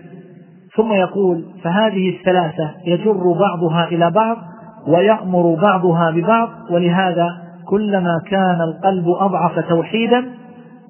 [0.77, 4.37] ثم يقول فهذه الثلاثة يجر بعضها إلى بعض
[4.87, 10.25] ويأمر بعضها ببعض ولهذا كلما كان القلب أضعف توحيدا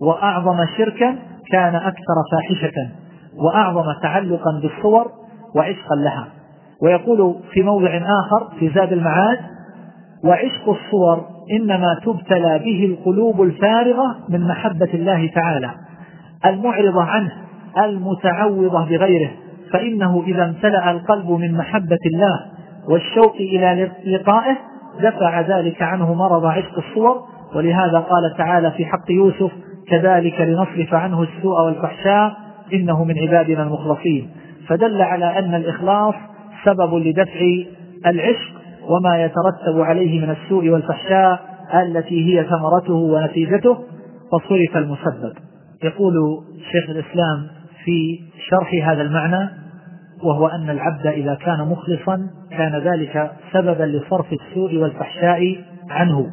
[0.01, 1.17] وأعظم شركا
[1.53, 2.91] كان أكثر فاحشة
[3.37, 5.07] وأعظم تعلقا بالصور
[5.57, 6.29] وعشقا لها.
[6.83, 9.39] ويقول في موضع آخر في زاد المعاد
[10.25, 15.71] وعشق الصور إنما تبتلى به القلوب الفارغة من محبة الله تعالى
[16.47, 17.33] المعرضة عنه
[17.85, 19.31] المتعوضة بغيره
[19.73, 22.41] فإنه إذا امتلأ القلب من محبة الله
[22.89, 24.57] والشوق إلى لقائه
[25.03, 27.23] دفع ذلك عنه مرض عشق الصور
[27.55, 29.51] ولهذا قال تعالى في حق يوسف
[29.91, 32.37] كذلك لنصرف عنه السوء والفحشاء
[32.73, 34.31] إنه من عبادنا المخلصين.
[34.69, 36.15] فدل على أن الإخلاص
[36.65, 37.41] سبب لدفع
[38.07, 38.53] العشق
[38.89, 41.41] وما يترتب عليه من السوء والفحشاء
[41.75, 43.79] التي هي ثمرته ونتيجته
[44.33, 45.33] فصرف المسبب.
[45.85, 46.15] يقول
[46.73, 47.47] شيخ الإسلام
[47.85, 48.21] في
[48.51, 49.49] شرح هذا المعنى
[50.23, 56.27] وهو أن العبد إذا كان مخلصا كان ذلك سببا لصرف السوء والفحشاء عنه.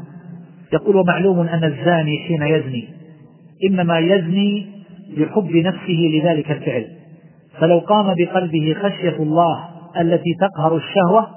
[0.74, 2.88] يقول ومعلوم أن الزاني حين يزني
[3.70, 4.68] إنما يزني
[5.18, 6.86] لحب نفسه لذلك الفعل.
[7.60, 9.66] فلو قام بقلبه خشية الله
[10.02, 11.28] التي تقهر الشهوة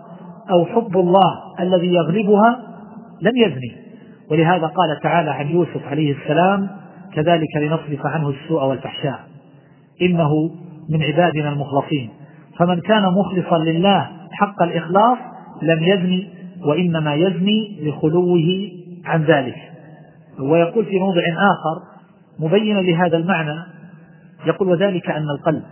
[0.50, 2.60] أو حب الله الذي يغلبها
[3.22, 3.72] لم يزني.
[4.30, 6.68] ولهذا قال تعالى عن يوسف عليه السلام
[7.14, 9.20] كذلك لنصرف عنه السوء والفحشاء.
[10.02, 10.30] إنه
[10.90, 12.10] من عبادنا المخلصين.
[12.58, 15.18] فمن كان مخلصا لله حق الإخلاص
[15.62, 16.28] لم يزني
[16.66, 18.70] وإنما يزني لخلوه
[19.04, 19.56] عن ذلك.
[20.40, 21.82] ويقول في موضع آخر
[22.38, 23.62] مبينا لهذا المعنى
[24.46, 25.62] يقول وذلك أن القلب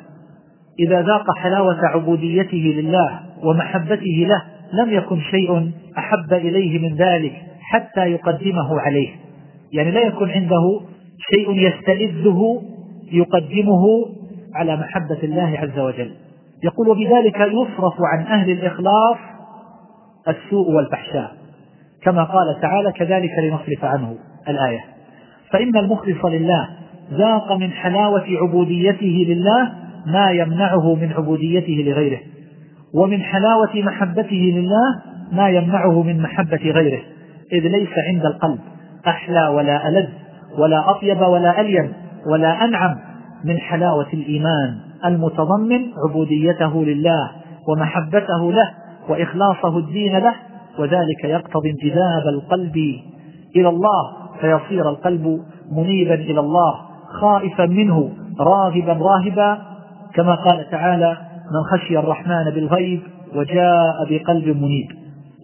[0.79, 8.01] إذا ذاق حلاوة عبوديته لله ومحبته له لم يكن شيء أحب إليه من ذلك حتى
[8.01, 9.09] يقدمه عليه.
[9.73, 10.81] يعني لا يكون عنده
[11.35, 12.63] شيء يستلذه
[13.13, 13.85] يقدمه
[14.55, 16.11] على محبة الله عز وجل.
[16.65, 19.17] يقول وبذلك يصرف عن أهل الإخلاص
[20.29, 21.33] السوء والفحشاء.
[22.03, 24.17] كما قال تعالى كذلك لنصرف عنه
[24.49, 24.85] الآية.
[25.53, 26.69] فإن المخلص لله
[27.13, 29.73] ذاق من حلاوة عبوديته لله
[30.07, 32.21] ما يمنعه من عبوديته لغيره
[32.95, 35.03] ومن حلاوة محبته لله
[35.33, 37.03] ما يمنعه من محبة غيره
[37.53, 38.59] إذ ليس عند القلب
[39.07, 40.09] أحلى ولا ألذ
[40.59, 41.93] ولا أطيب ولا ألين
[42.27, 42.97] ولا أنعم
[43.45, 44.79] من حلاوة الإيمان.
[45.05, 47.31] المتضمن عبوديته لله
[47.69, 48.71] ومحبته له
[49.09, 50.35] وإخلاصه الدين له
[50.79, 52.77] وذلك يقتضي انجذاب القلب
[53.57, 55.41] إلى الله فيصير القلب
[55.73, 56.75] منيبا إلى الله
[57.21, 59.59] خائفا منه راغبا راهبا.
[60.15, 61.17] كما قال تعالى
[61.53, 63.01] من خشي الرحمن بالغيب
[63.35, 64.89] وجاء بقلب منيب.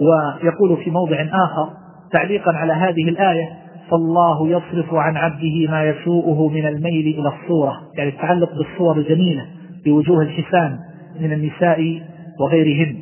[0.00, 1.68] ويقول في موضع آخر
[2.12, 3.61] تعليقا على هذه الآية
[3.92, 9.46] فالله يصرف عن عبده ما يسوءه من الميل إلى الصورة يعني التعلق بالصور الجميلة
[9.84, 10.78] بوجوه الحسان
[11.20, 12.02] من النساء
[12.40, 12.96] وغيرهن.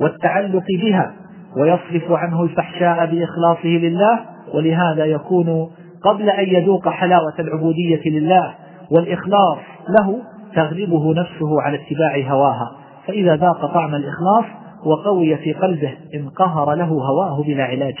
[0.00, 1.14] والتعلق بها
[1.56, 4.20] ويصرف عنه الفحشاء بإخلاصه لله
[4.54, 5.70] ولهذا يكون
[6.02, 8.54] قبل أن يذوق حلاوة العبودية لله
[8.90, 10.18] والإخلاص له
[10.54, 12.72] تغلبه نفسه على اتباع هواها.
[13.06, 14.44] فإذا ذاق طعم الإخلاص
[14.86, 17.94] وقوي في قلبه انقهر له هواه بلا علاج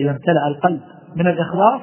[0.00, 0.80] إذا امتلأ القلب.
[1.16, 1.80] من الإخلاص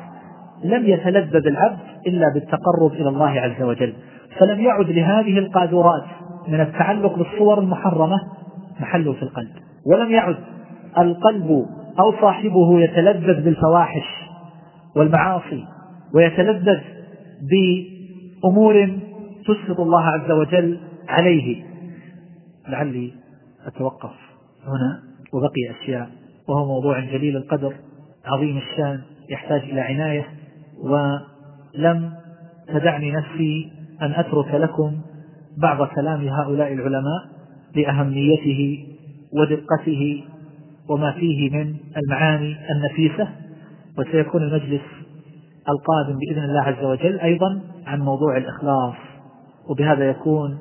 [0.64, 3.94] لم يتلذذ العبد إلا بالتقرب إلى الله عز وجل
[4.40, 6.06] فلم يعد لهذه القاذورات
[6.48, 8.18] من التعلق بالصور المحرمة
[8.80, 9.52] محل في القلب
[9.86, 10.38] ولم يعد
[10.98, 11.66] القلب
[12.00, 14.22] أو صاحبه يتلذذ بالفواحش
[14.96, 15.66] والمعاصي
[16.14, 16.80] ويتلذذ
[17.42, 19.00] بأمور
[19.48, 20.80] تسخط الله عز وجل
[21.10, 21.64] عليه.
[22.68, 23.12] لعلي
[23.66, 24.16] أتوقف
[24.68, 25.00] هنا
[25.34, 26.10] وبقي أشياء
[26.48, 27.74] وهو موضوع جليل القدر
[28.26, 29.02] عظيم الشان.
[29.32, 30.26] يحتاج إلى عناية
[30.84, 32.14] ولم
[32.68, 33.72] تدعني نفسي
[34.02, 34.98] أن أترك لكم
[35.58, 37.22] بعض كلام هؤلاء العلماء
[37.76, 38.88] لأهميته
[39.34, 40.24] ودقته
[40.90, 43.28] وما فيه من المعاني النفيسة.
[43.98, 44.82] وسيكون المجلس
[45.70, 48.96] القادم بإذن الله عز وجل أيضا عن موضوع الإخلاص
[49.70, 50.58] وبهذا يكون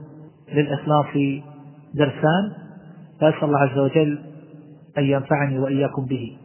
[0.54, 1.06] للإخلاص
[1.94, 2.52] درسان.
[3.20, 4.18] فأسأل الله عز وجل
[4.98, 6.36] أن ينفعني وإياكم به.